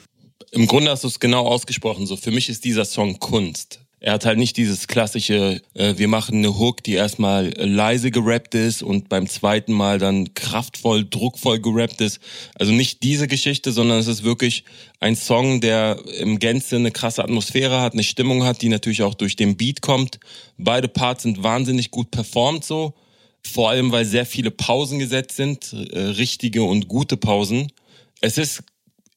[0.51, 2.05] Im Grunde hast du es genau ausgesprochen.
[2.05, 3.82] So, für mich ist dieser Song Kunst.
[4.04, 8.56] Er hat halt nicht dieses klassische, äh, wir machen eine Hook, die erstmal leise gerappt
[8.56, 12.20] ist und beim zweiten Mal dann kraftvoll, druckvoll gerappt ist.
[12.56, 14.64] Also nicht diese Geschichte, sondern es ist wirklich
[14.99, 19.14] ein Song, der im Gänze eine krasse Atmosphäre hat, eine Stimmung hat, die natürlich auch
[19.14, 20.20] durch den Beat kommt.
[20.58, 22.95] Beide Parts sind wahnsinnig gut performt so.
[23.43, 27.72] Vor allem, weil sehr viele Pausen gesetzt sind, äh, richtige und gute Pausen.
[28.20, 28.64] Es ist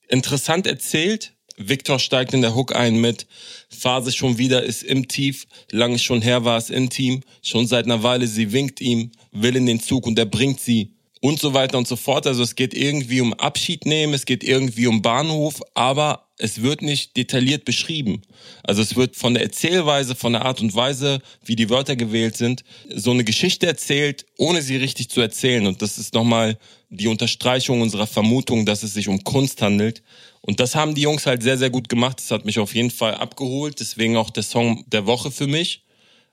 [0.08, 1.32] interessant erzählt.
[1.56, 3.26] Victor steigt in der Hook ein mit
[3.68, 8.02] Phase schon wieder ist im Tief, lange schon her war es intim, schon seit einer
[8.02, 10.90] Weile sie winkt ihm, will in den Zug und er bringt sie
[11.24, 12.26] und so weiter und so fort.
[12.26, 16.82] Also es geht irgendwie um Abschied nehmen, es geht irgendwie um Bahnhof, aber es wird
[16.82, 18.20] nicht detailliert beschrieben.
[18.62, 22.36] Also es wird von der Erzählweise, von der Art und Weise, wie die Wörter gewählt
[22.36, 22.62] sind,
[22.94, 25.66] so eine Geschichte erzählt, ohne sie richtig zu erzählen.
[25.66, 26.58] Und das ist nochmal
[26.96, 30.02] die Unterstreichung unserer Vermutung, dass es sich um Kunst handelt.
[30.40, 32.18] Und das haben die Jungs halt sehr, sehr gut gemacht.
[32.18, 33.80] Das hat mich auf jeden Fall abgeholt.
[33.80, 35.84] Deswegen auch der Song der Woche für mich.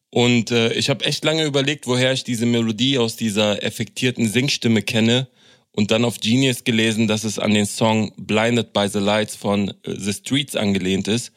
[0.09, 4.82] Und äh, ich habe echt lange überlegt, woher ich diese Melodie aus dieser effektierten Singstimme
[4.82, 5.28] kenne.
[5.72, 9.70] Und dann auf Genius gelesen, dass es an den Song Blinded by the Lights von
[9.70, 11.32] äh, The Streets angelehnt ist.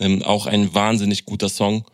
[0.00, 1.84] Ähm, auch ein wahnsinnig guter Song.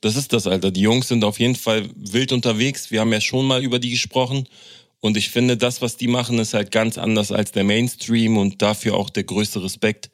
[0.00, 0.70] Das ist das, Alter.
[0.70, 2.90] Die Jungs sind auf jeden Fall wild unterwegs.
[2.90, 4.48] Wir haben ja schon mal über die gesprochen.
[5.02, 8.62] Und ich finde, das, was die machen, ist halt ganz anders als der Mainstream und
[8.62, 10.10] dafür auch der größte Respekt.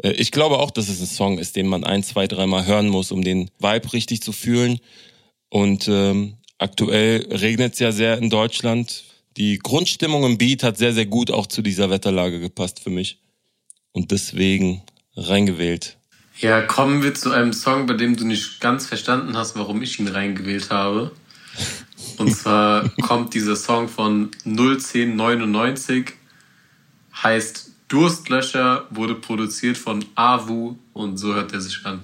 [0.00, 2.88] Äh, Ich glaube auch, dass es ein Song ist, den man ein, zwei, dreimal hören
[2.88, 4.78] muss, um den Vibe richtig zu fühlen.
[5.50, 9.02] Und ähm, aktuell regnet es ja sehr in Deutschland.
[9.36, 13.18] Die Grundstimmung im Beat hat sehr, sehr gut auch zu dieser Wetterlage gepasst für mich.
[13.90, 14.82] Und deswegen
[15.16, 15.98] reingewählt.
[16.38, 19.98] Ja, kommen wir zu einem Song, bei dem du nicht ganz verstanden hast, warum ich
[19.98, 21.10] ihn reingewählt habe.
[22.18, 26.14] Und zwar kommt dieser Song von 01099,
[27.22, 32.00] heißt Durstlöscher, wurde produziert von Avu und so hört er sich an.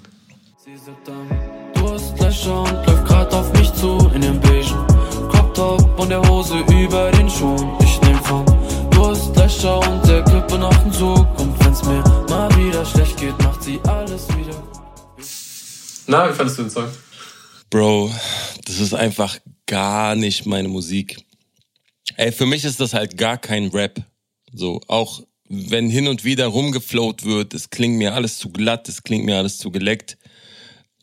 [0.64, 1.28] Sie sagt dann,
[1.74, 4.86] du hast Löcher und läuft grad auf mich zu in dem beigen
[5.28, 7.72] Crop Top und der Hose über den Schuhen.
[7.82, 8.46] Ich nehm von,
[8.90, 11.38] du hast Löcher und der Kippe nach dem Zug.
[11.38, 14.62] Und wenn's mir mal wieder schlecht geht, macht sie alles wieder.
[16.06, 16.88] Na, wie fandest du den Song?
[17.74, 18.14] Bro,
[18.66, 21.16] das ist einfach gar nicht meine Musik.
[22.16, 24.00] Ey, für mich ist das halt gar kein Rap.
[24.52, 29.02] So, auch wenn hin und wieder rumgeflowt wird, es klingt mir alles zu glatt, es
[29.02, 30.18] klingt mir alles zu geleckt.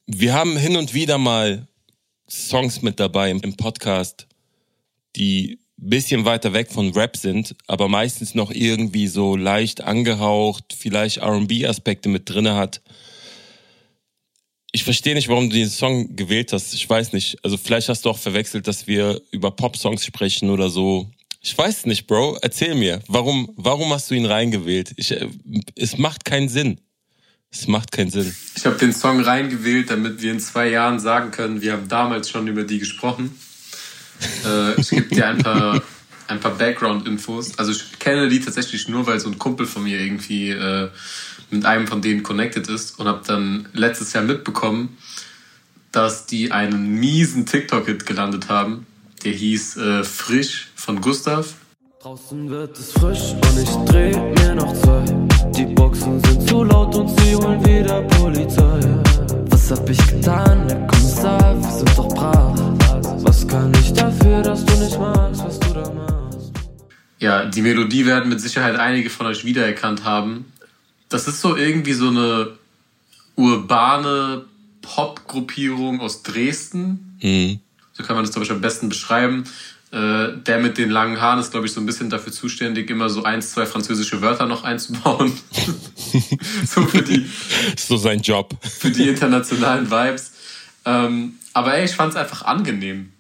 [0.06, 1.68] Wir haben hin und wieder mal
[2.30, 4.28] Songs mit dabei im Podcast,
[5.18, 11.18] die bisschen weiter weg von Rap sind, aber meistens noch irgendwie so leicht angehaucht, vielleicht
[11.18, 12.80] R&B-Aspekte mit drinne hat
[14.72, 16.74] ich verstehe nicht, warum du diesen Song gewählt hast.
[16.74, 17.38] Ich weiß nicht.
[17.44, 21.10] Also vielleicht hast du auch verwechselt, dass wir über Pop-Songs sprechen oder so.
[21.42, 22.38] Ich weiß nicht, Bro.
[22.42, 24.94] Erzähl mir, warum, warum hast du ihn reingewählt?
[24.96, 25.28] Ich, äh,
[25.76, 26.80] es macht keinen Sinn.
[27.52, 28.34] Es macht keinen Sinn.
[28.56, 32.30] Ich habe den Song reingewählt, damit wir in zwei Jahren sagen können, wir haben damals
[32.30, 33.38] schon über die gesprochen.
[34.46, 35.82] Äh, ich gebe dir ein paar,
[36.28, 37.60] ein paar Background-Infos.
[37.60, 40.90] Also ich kenne die tatsächlich nur, weil so ein Kumpel von mir irgendwie äh,
[41.52, 44.98] mit einem von denen connected ist und habe dann letztes Jahr mitbekommen,
[45.92, 48.86] dass die einen miesen TikTok-Hit gelandet haben.
[49.24, 51.56] Der hieß äh, Frisch von Gustav.
[52.02, 55.06] Draußen wird es frisch und ich dreh mir noch zwei.
[55.56, 58.80] Die Boxen sind zu laut und sie holen wieder Polizei.
[59.52, 61.62] Was hab ich getan, Herr Kommissar?
[61.62, 62.60] Wir sind doch brav.
[63.24, 66.52] Was kann ich dafür, dass du nicht magst, was du da machst?
[67.20, 70.46] Ja, die Melodie werden mit Sicherheit einige von euch wiedererkannt haben.
[71.12, 72.58] Das ist so irgendwie so eine
[73.36, 74.46] urbane
[74.82, 77.18] Popgruppierung aus Dresden,
[77.94, 79.44] So kann man das, glaube ich, am besten beschreiben.
[79.92, 83.10] Äh, der mit den langen Haaren ist, glaube ich, so ein bisschen dafür zuständig, immer
[83.10, 85.34] so eins, zwei französische Wörter noch einzubauen.
[86.66, 87.26] so für die,
[87.76, 88.58] ist so sein Job.
[88.64, 90.32] für die internationalen Vibes.
[90.86, 93.12] Ähm, aber ey, ich fand es einfach angenehm.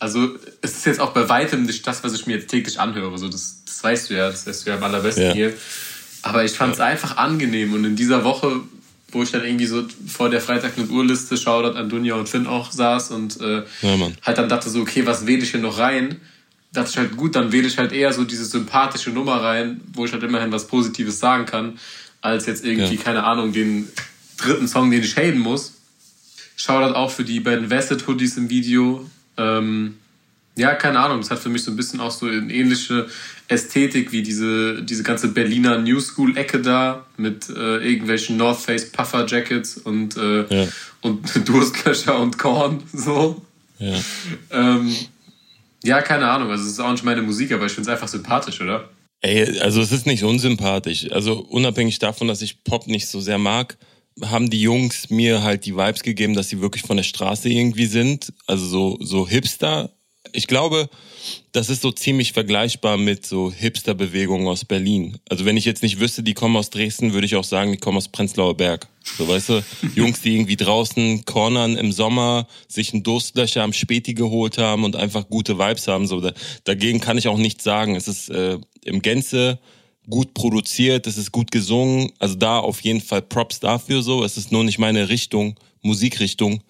[0.00, 0.30] Also
[0.62, 3.16] es ist jetzt auch bei weitem nicht das, was ich mir jetzt täglich anhöre.
[3.18, 5.32] So, das, das weißt du ja, das weißt du ja am allerbesten Ja.
[5.32, 5.54] hier.
[6.22, 7.72] Aber ich fand es einfach angenehm.
[7.72, 8.60] Und in dieser Woche,
[9.12, 12.46] wo ich dann irgendwie so vor der Freitag mit Urliste, Shoutout an Dunja und Finn
[12.46, 15.78] auch saß und äh, Ja, halt dann dachte so, okay, was wähle ich hier noch
[15.78, 16.20] rein?
[16.72, 20.04] Dachte ich halt, gut, dann wähle ich halt eher so diese sympathische Nummer rein, wo
[20.04, 21.78] ich halt immerhin was Positives sagen kann,
[22.20, 23.02] als jetzt irgendwie, Ja.
[23.02, 23.88] keine Ahnung, den
[24.36, 25.74] dritten Song, den ich haten muss.
[26.56, 29.08] Shoutout auch für die beiden Vested Hoodies im Video.
[29.36, 29.96] Ähm,
[30.56, 33.06] ja, keine Ahnung, das hat für mich so ein bisschen auch so eine ähnliche
[33.48, 39.26] Ästhetik wie diese, diese ganze Berliner New School-Ecke da mit äh, irgendwelchen North Face Puffer
[39.26, 40.68] Jackets und, äh, Ja.
[41.02, 43.42] und Durstlöcher und Korn, so.
[43.78, 43.94] Ja.
[44.50, 44.94] Ähm,
[45.84, 48.08] ja, keine Ahnung, also es ist auch nicht meine Musik, aber ich finde es einfach
[48.08, 48.88] sympathisch, oder?
[49.20, 51.10] Ey, also es ist nicht unsympathisch.
[51.12, 53.76] Also unabhängig davon, dass ich Pop nicht so sehr mag,
[54.24, 57.86] haben die Jungs mir halt die Vibes gegeben, dass sie wirklich von der Straße irgendwie
[57.86, 58.32] sind.
[58.46, 59.90] Also so, so Hipster.
[60.32, 60.88] Ich glaube,
[61.52, 65.18] das ist so ziemlich vergleichbar mit so Hipster-Bewegungen aus Berlin.
[65.28, 67.78] Also wenn ich jetzt nicht wüsste, die kommen aus Dresden, würde ich auch sagen, die
[67.78, 68.88] kommen aus Prenzlauer Berg.
[69.16, 69.64] So, weißt du,
[69.94, 74.96] Jungs, die irgendwie draußen cornern im Sommer, sich ein Durstlöcher am Späti geholt haben und
[74.96, 76.06] einfach gute Vibes haben.
[76.06, 76.32] So, da,
[76.64, 77.96] dagegen kann ich auch nichts sagen.
[77.96, 79.58] Es ist äh, im Gänze
[80.08, 82.12] gut produziert, es ist gut gesungen.
[82.18, 84.24] Also da auf jeden Fall Props dafür so.
[84.24, 86.60] Es ist nur nicht meine Richtung, Musikrichtung.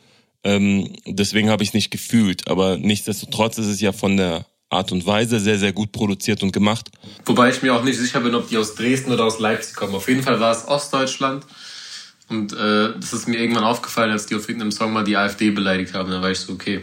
[0.47, 2.47] Ähm, deswegen habe ich es nicht gefühlt.
[2.47, 6.53] Aber nichtsdestotrotz ist es ja von der Art und Weise sehr, sehr gut produziert und
[6.53, 6.88] gemacht.
[7.24, 9.94] Wobei ich mir auch nicht sicher bin, ob die aus Dresden oder aus Leipzig kommen.
[9.97, 11.44] Auf jeden Fall war es Ostdeutschland.
[12.28, 15.51] Und äh, das ist mir irgendwann aufgefallen, als die auf irgendeinem Song mal die AfD
[15.51, 16.12] beleidigt haben.
[16.12, 16.82] Da war ich so, okay,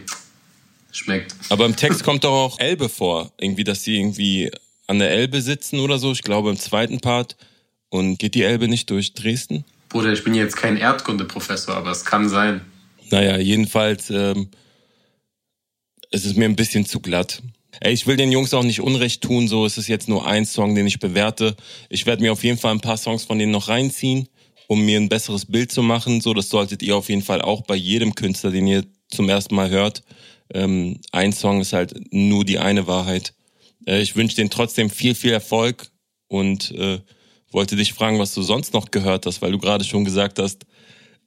[0.92, 1.34] schmeckt.
[1.48, 3.32] Aber im Text kommt doch auch Elbe vor.
[3.38, 4.50] Irgendwie, dass sie irgendwie
[4.86, 6.12] an der Elbe sitzen oder so.
[6.12, 7.36] Ich glaube im zweiten Part.
[7.88, 9.64] Und geht die Elbe nicht durch Dresden?
[9.88, 12.60] Bruder, ich bin jetzt kein Erdkundeprofessor, aber es kann sein.
[13.10, 14.48] Naja, jedenfalls ähm,
[16.10, 17.42] es ist mir ein bisschen zu glatt.
[17.80, 20.46] Ey, ich will den Jungs auch nicht Unrecht tun, so es ist jetzt nur ein
[20.46, 21.56] Song, den ich bewerte.
[21.88, 24.28] Ich werde mir auf jeden Fall ein paar Songs von denen noch reinziehen,
[24.68, 26.20] um mir ein besseres Bild zu machen.
[26.20, 29.56] So, das solltet ihr auf jeden Fall auch bei jedem Künstler, den ihr zum ersten
[29.56, 30.02] Mal hört.
[30.52, 33.34] Ähm, ein Song ist halt nur die eine Wahrheit.
[33.86, 35.90] Äh, ich wünsche denen trotzdem viel, viel Erfolg
[36.28, 37.00] und äh,
[37.50, 40.64] wollte dich fragen, was du sonst noch gehört hast, weil du gerade schon gesagt hast,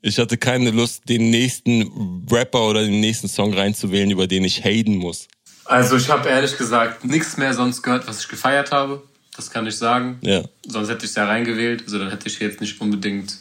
[0.02, 4.64] ich hatte keine Lust, den nächsten Rapper oder den nächsten Song reinzuwählen, über den ich
[4.64, 5.28] haten muss.
[5.66, 9.04] Also ich habe ehrlich gesagt nichts mehr sonst gehört, was ich gefeiert habe.
[9.36, 10.18] Das kann ich sagen.
[10.22, 10.44] Ja.
[10.66, 11.84] Sonst hätte ich es ja reingewählt.
[11.84, 13.38] Also dann hätte ich jetzt nicht unbedingt,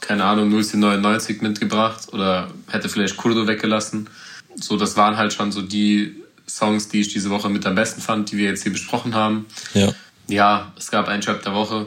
[0.00, 4.10] keine Ahnung, 099 mitgebracht oder hätte vielleicht Kurdo weggelassen.
[4.56, 6.16] So, das waren halt schon so die
[6.48, 9.46] Songs, die ich diese Woche mit am besten fand, die wir jetzt hier besprochen haben.
[9.74, 9.92] Ja.
[10.28, 11.86] Ja, es gab einen Trap der Woche.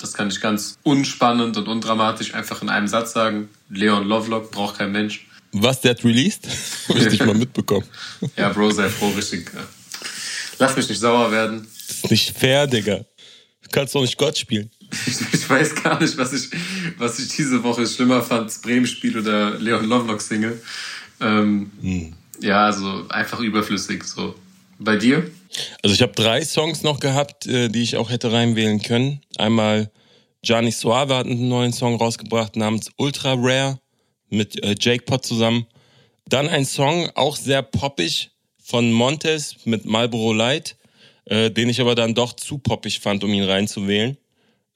[0.00, 3.48] Das kann ich ganz unspannend und undramatisch einfach in einem Satz sagen.
[3.70, 5.26] Leon Lovelock braucht kein Mensch.
[5.52, 6.48] Was, der hat released?
[6.88, 7.86] Hab ich nicht mal mitbekommen.
[8.36, 9.50] Ja, Bro, sei froh, richtig.
[10.58, 11.66] Lass mich nicht sauer werden.
[11.86, 13.04] Das ist nicht fair, Digga.
[13.62, 14.70] Du kannst doch nicht Gott spielen.
[15.06, 16.48] Ich, weiß gar nicht, was ich,
[16.98, 20.60] was ich diese Woche schlimmer fand, das Bremen-Spiel oder Leon Lovelock-Single.
[21.20, 24.04] Ähm, Ja, also einfach überflüssig.
[24.04, 24.34] So.
[24.78, 25.30] Bei dir?
[25.82, 29.20] Also ich habe drei Songs noch gehabt, äh, die ich auch hätte reinwählen können.
[29.36, 29.90] Einmal
[30.42, 33.80] Gianni Suave hat einen neuen Song rausgebracht namens Ultra Rare
[34.28, 35.66] mit äh, Jake Pot zusammen.
[36.26, 38.30] Dann ein Song, auch sehr poppig,
[38.64, 40.76] von Montes mit Marlboro Light,
[41.26, 44.16] äh, den ich aber dann doch zu poppig fand, um ihn reinzuwählen.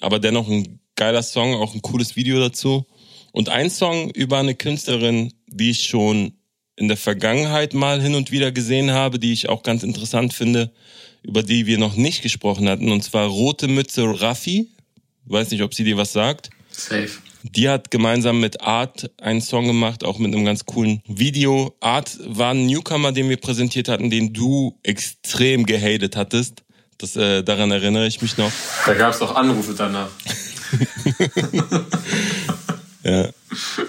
[0.01, 2.87] Aber dennoch ein geiler Song, auch ein cooles Video dazu.
[3.33, 6.38] Und ein Song über eine Künstlerin, die ich schon
[6.79, 10.70] in der Vergangenheit mal hin und wieder gesehen habe, die ich auch ganz interessant finde,
[11.22, 14.68] über die wir noch nicht gesprochen hatten, und zwar Rote Mütze Raffi.
[15.26, 16.51] Weiß nicht, ob sie dir was sagt.
[16.70, 17.11] Safe.
[17.43, 21.76] Die hat gemeinsam mit Art einen Song gemacht, auch mit einem ganz coolen Video.
[21.81, 26.62] Art war ein Newcomer, den wir präsentiert hatten, den du extrem gehatet hattest.
[26.99, 28.51] Das, äh, daran erinnere ich mich noch.
[28.87, 30.09] Da gab es auch Anrufe danach.
[33.09, 33.30] Ja,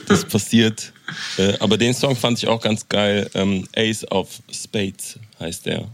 [0.07, 0.93] das passiert.
[1.37, 3.29] Äh, aber den Song fand ich auch ganz geil.
[3.33, 5.89] Ähm, Ace of Spades heißt der.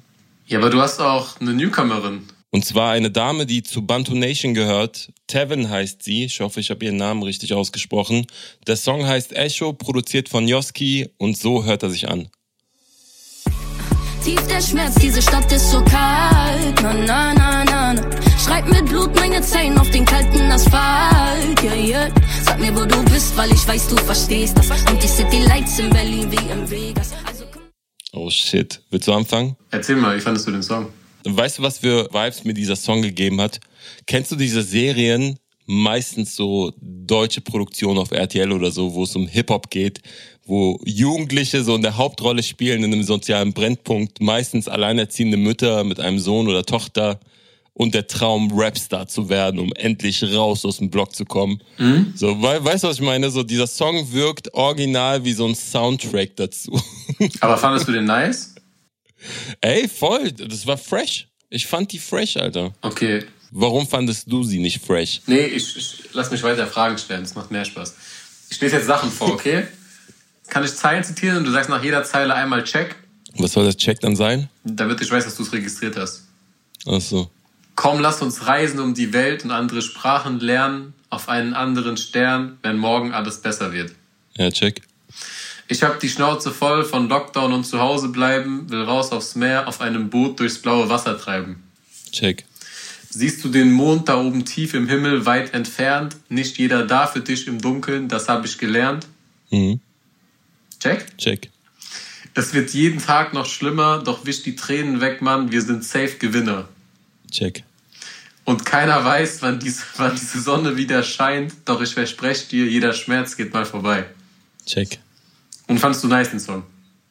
[0.46, 2.28] Ja, aber du hast auch eine Newcomerin.
[2.52, 5.12] Und zwar eine Dame, die zu Bantu Nation gehört.
[5.28, 6.26] Tevin heißt sie.
[6.26, 8.28] Ich hoffe, ich habe ihren Namen richtig ausgesprochen.
[8.68, 12.30] Der Song heißt Echo, produziert von Yoski und so hört er sich an.
[14.26, 16.82] Tief der Schmerz, diese Stadt ist so kalt.
[16.82, 18.12] Na, na, na, na, na.
[18.44, 21.62] Schreib mit Blut meine Zeilen auf den kalten Asphalt.
[21.62, 22.10] Yeah, yeah.
[22.42, 24.72] Sag mir, wo du bist, weil ich weiß, du verstehst das.
[24.92, 27.12] Und die City Lights in Berlin wie in Vegas.
[27.24, 27.46] Also
[28.14, 28.82] Oh shit.
[28.90, 29.58] Willst du anfangen?
[29.70, 30.88] Erzähl mal, wie fandest du den Song?
[31.24, 33.60] Weißt du, was für Vibes mir dieser Song gegeben hat?
[34.08, 39.28] Kennst du diese Serien, meistens so deutsche Produktionen auf RTL oder so, wo es um
[39.28, 40.02] Hip-Hop geht,
[40.46, 46.00] wo Jugendliche so in der Hauptrolle spielen in einem sozialen Brennpunkt, meistens alleinerziehende Mütter mit
[46.00, 47.20] einem Sohn oder Tochter
[47.74, 51.62] und der Traum, Rapstar zu werden, um endlich raus aus dem Block zu kommen.
[52.16, 53.30] So, wei- weißt du, was ich meine?
[53.32, 56.80] So, dieser Song wirkt original wie so ein Soundtrack dazu.
[57.42, 58.56] Aber fandest du den nice?
[59.62, 61.28] Ey, voll, das war fresh.
[61.50, 62.74] Ich fand die fresh, Alter.
[62.82, 63.24] Okay.
[63.52, 65.22] Warum fandest du sie nicht fresh?
[65.28, 67.96] Nee, ich, ich lass mich weiter Fragen stellen, das macht mehr Spaß.
[68.52, 69.64] Ich lese jetzt Sachen vor, okay?
[70.50, 72.96] Kann ich Zeilen zitieren und du sagst nach jeder Zeile einmal Check,
[73.38, 74.50] Was soll das Check dann sein?
[74.64, 76.24] damit ich weiß, dass du es registriert hast.
[76.88, 77.30] Ach so.
[77.76, 82.58] Komm, lass uns reisen um die Welt und andere Sprachen lernen, auf einen anderen Stern,
[82.64, 83.92] wenn morgen alles besser wird.
[84.38, 84.82] Ja, check.
[85.68, 89.68] Ich hab die Schnauze voll von Lockdown und zu Hause bleiben, will raus aufs Meer,
[89.68, 91.64] auf einem Boot durchs blaue Wasser treiben.
[92.12, 92.46] Check.
[93.10, 96.18] Siehst du den Mond da oben tief im Himmel, weit entfernt?
[96.30, 99.08] Nicht jeder da für dich im Dunkeln, das hab ich gelernt.
[99.50, 99.80] Mhm.
[100.80, 101.18] Check?
[101.18, 101.50] Check.
[102.34, 106.18] Es wird jeden Tag noch schlimmer, doch wisch die Tränen weg, Mann, wir sind safe
[106.18, 106.68] Gewinner.
[107.32, 107.64] Check.
[108.44, 112.94] Und keiner weiß, wann diese, wann diese Sonne wieder scheint, doch ich verspreche dir, jeder
[112.94, 114.06] Schmerz geht mal vorbei.
[114.66, 115.00] Check.
[115.68, 116.64] Und fandest du nice den Song?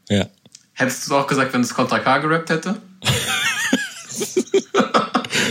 [0.08, 0.28] Ja.
[0.74, 2.80] Hättest du es auch gesagt, wenn es Contra K gerappt hätte?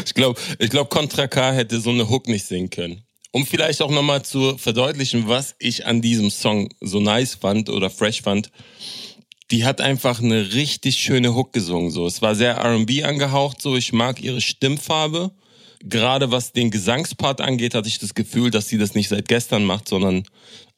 [0.05, 3.01] Ich glaube, ich glaub, Contra K hätte so eine Hook nicht singen können.
[3.34, 7.90] Um vielleicht auch nochmal zu verdeutlichen, was ich an diesem Song so nice fand oder
[7.90, 8.52] fresh fand.
[9.50, 11.90] Die hat einfach eine richtig schöne Hook gesungen.
[11.90, 13.60] So, es war sehr R&B angehaucht.
[13.60, 15.32] So, ich mag ihre Stimmfarbe.
[15.84, 19.66] Gerade was den Gesangspart angeht, hatte ich das Gefühl, dass sie das nicht seit gestern
[19.66, 20.24] macht, sondern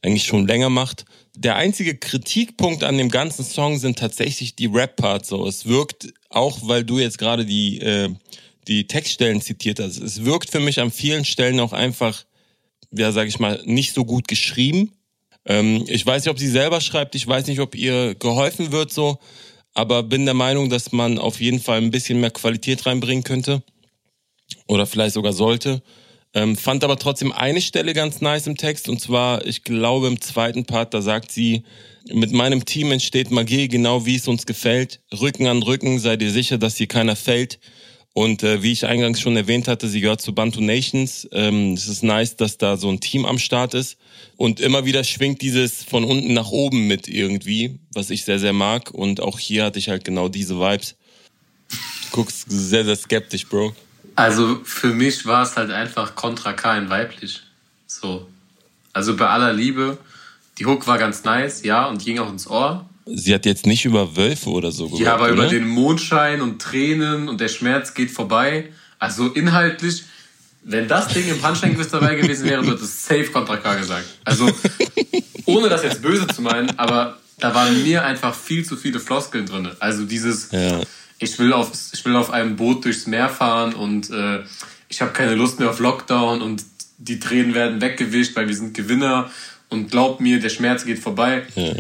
[0.01, 1.03] eigentlich schon länger macht.
[1.35, 5.27] Der einzige Kritikpunkt an dem ganzen Song sind tatsächlich die Rap-Parts.
[5.27, 8.09] So, es wirkt auch, weil du jetzt gerade die äh,
[8.67, 9.97] die Textstellen zitiert hast.
[9.97, 12.25] Es wirkt für mich an vielen Stellen auch einfach,
[12.97, 14.91] ja, sag ich mal, nicht so gut geschrieben.
[15.45, 18.91] Ähm, ich weiß nicht, ob sie selber schreibt, ich weiß nicht, ob ihr geholfen wird
[18.91, 19.19] so,
[19.73, 23.63] aber bin der Meinung, dass man auf jeden Fall ein bisschen mehr Qualität reinbringen könnte
[24.67, 25.83] oder vielleicht sogar sollte.
[26.33, 30.19] Ähm, fand aber trotzdem eine Stelle ganz nice im Text und zwar, ich glaube im
[30.19, 31.63] zweiten Part, da sagt sie,
[32.11, 35.01] mit meinem Team entsteht Magie, genau wie es uns gefällt.
[35.13, 37.59] Rücken an Rücken, sei dir sicher, dass hier keiner fällt.
[38.17, 41.27] Und äh, wie ich eingangs schon erwähnt hatte, sie gehört zu Bantu Nations.
[41.33, 43.97] Ähm, es ist nice, dass da so ein Team am Start ist.
[44.37, 48.53] Und immer wieder schwingt dieses von unten nach oben mit irgendwie, was ich sehr, sehr
[48.53, 48.91] mag.
[48.91, 50.95] Und auch hier hatte ich halt genau diese Vibes.
[51.69, 51.75] Du
[52.11, 53.75] guckst sehr, sehr skeptisch, Bro.
[54.15, 57.41] Also für mich war es halt einfach Contra K in weiblich.
[57.85, 58.29] So.
[58.93, 59.97] Also bei aller Liebe,
[60.57, 62.89] die Hook war ganz nice, ja, und ging auch ins Ohr.
[63.05, 65.49] Sie hat jetzt nicht über Wölfe oder so gerappt, Ja, aber über oder?
[65.49, 68.69] den Mondschein und Tränen und der Schmerz geht vorbei.
[68.97, 70.03] Also inhaltlich,
[70.63, 74.05] wenn das Ding im Punchline-Quiz dabei gewesen wäre, wird es safe Contra K gesagt.
[74.23, 74.49] Also,
[75.45, 79.45] ohne das jetzt böse zu meinen, aber da waren mir einfach viel zu viele Floskeln
[79.45, 79.69] drin.
[79.79, 80.81] Also dieses, Ja.
[81.19, 84.39] ich, will auf, ich will auf einem Boot durchs Meer fahren und äh,
[84.89, 86.63] ich habe keine Lust mehr auf Lockdown und
[86.97, 89.29] die Tränen werden weggewischt, weil wir sind Gewinner
[89.69, 91.43] und glaub mir, der Schmerz geht vorbei.
[91.55, 91.73] Ja.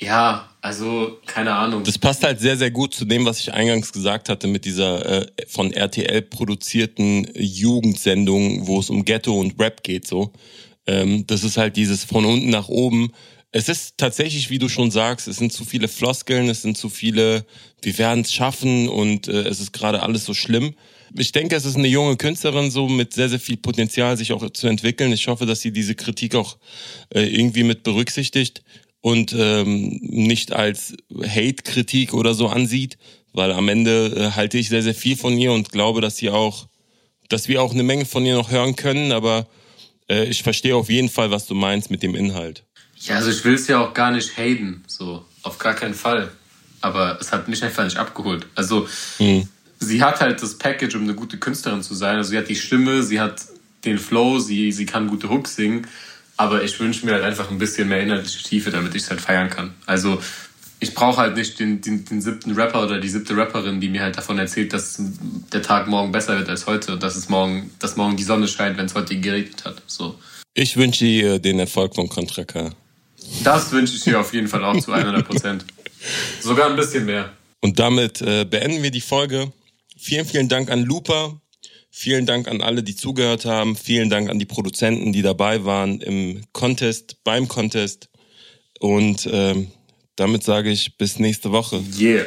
[0.00, 1.84] Ja, also keine Ahnung.
[1.84, 5.04] Das passt halt sehr, sehr gut zu dem, was ich eingangs gesagt hatte mit dieser
[5.04, 10.06] äh, von RTL produzierten Jugendsendung, wo es um Ghetto und Rap geht.
[10.06, 10.32] So,
[10.86, 13.12] ähm, das ist halt dieses von unten nach oben.
[13.52, 16.88] Es ist tatsächlich, wie du schon sagst, es sind zu viele Floskeln, es sind zu
[16.88, 17.44] viele,
[17.82, 20.72] wir werden es schaffen und äh, es ist gerade alles so schlimm.
[21.14, 24.48] Ich denke, es ist eine junge Künstlerin so mit sehr, sehr viel Potenzial, sich auch
[24.48, 25.12] zu entwickeln.
[25.12, 26.56] Ich hoffe, dass sie diese Kritik auch
[27.14, 28.62] äh, irgendwie mit berücksichtigt
[29.04, 32.96] und ähm, nicht als Hate-Kritik oder so ansieht,
[33.34, 36.30] weil am Ende äh, halte ich sehr, sehr viel von ihr und glaube, dass sie
[36.30, 36.68] auch,
[37.28, 39.46] dass wir auch eine Menge von ihr noch hören können, aber
[40.08, 42.64] äh, ich verstehe auf jeden Fall, was du meinst mit dem Inhalt.
[42.96, 46.32] Ja, also ich will es ja auch gar nicht haten, so, auf gar keinen Fall.
[46.80, 48.46] Aber es hat mich einfach nicht abgeholt.
[48.54, 48.88] Also,
[49.80, 52.16] sie hat halt das Package, um eine gute Künstlerin zu sein.
[52.16, 53.42] Also, sie hat die Stimme, sie hat
[53.84, 55.86] den Flow, sie, sie kann gute Hooks singen.
[56.36, 59.20] Aber ich wünsche mir halt einfach ein bisschen mehr inhaltliche Tiefe, damit ich es halt
[59.20, 59.74] feiern kann.
[59.86, 60.20] Also,
[60.80, 64.02] ich brauche halt nicht den, den, den siebten Rapper oder die siebte Rapperin, die mir
[64.02, 65.00] halt davon erzählt, dass
[65.52, 68.48] der Tag morgen besser wird als heute und dass es morgen, dass morgen die Sonne
[68.48, 69.80] scheint, wenn es heute geregnet hat.
[69.86, 70.18] So.
[70.52, 72.70] Ich wünsche ihr den Erfolg von Contra K.
[73.42, 75.64] Das wünsche ich dir auf jeden Fall auch zu 100 Prozent.
[76.40, 77.32] Sogar ein bisschen mehr.
[77.60, 79.52] Und damit äh, beenden wir die Folge.
[79.98, 81.40] Vielen, vielen Dank an Looper.
[81.96, 83.76] Vielen Dank an alle, die zugehört haben.
[83.76, 88.08] Vielen Dank an die Produzenten, die dabei waren im Contest, beim Contest.
[88.80, 89.68] Und ähm,
[90.16, 91.80] damit sage ich bis nächste Woche.
[91.96, 92.26] Yeah.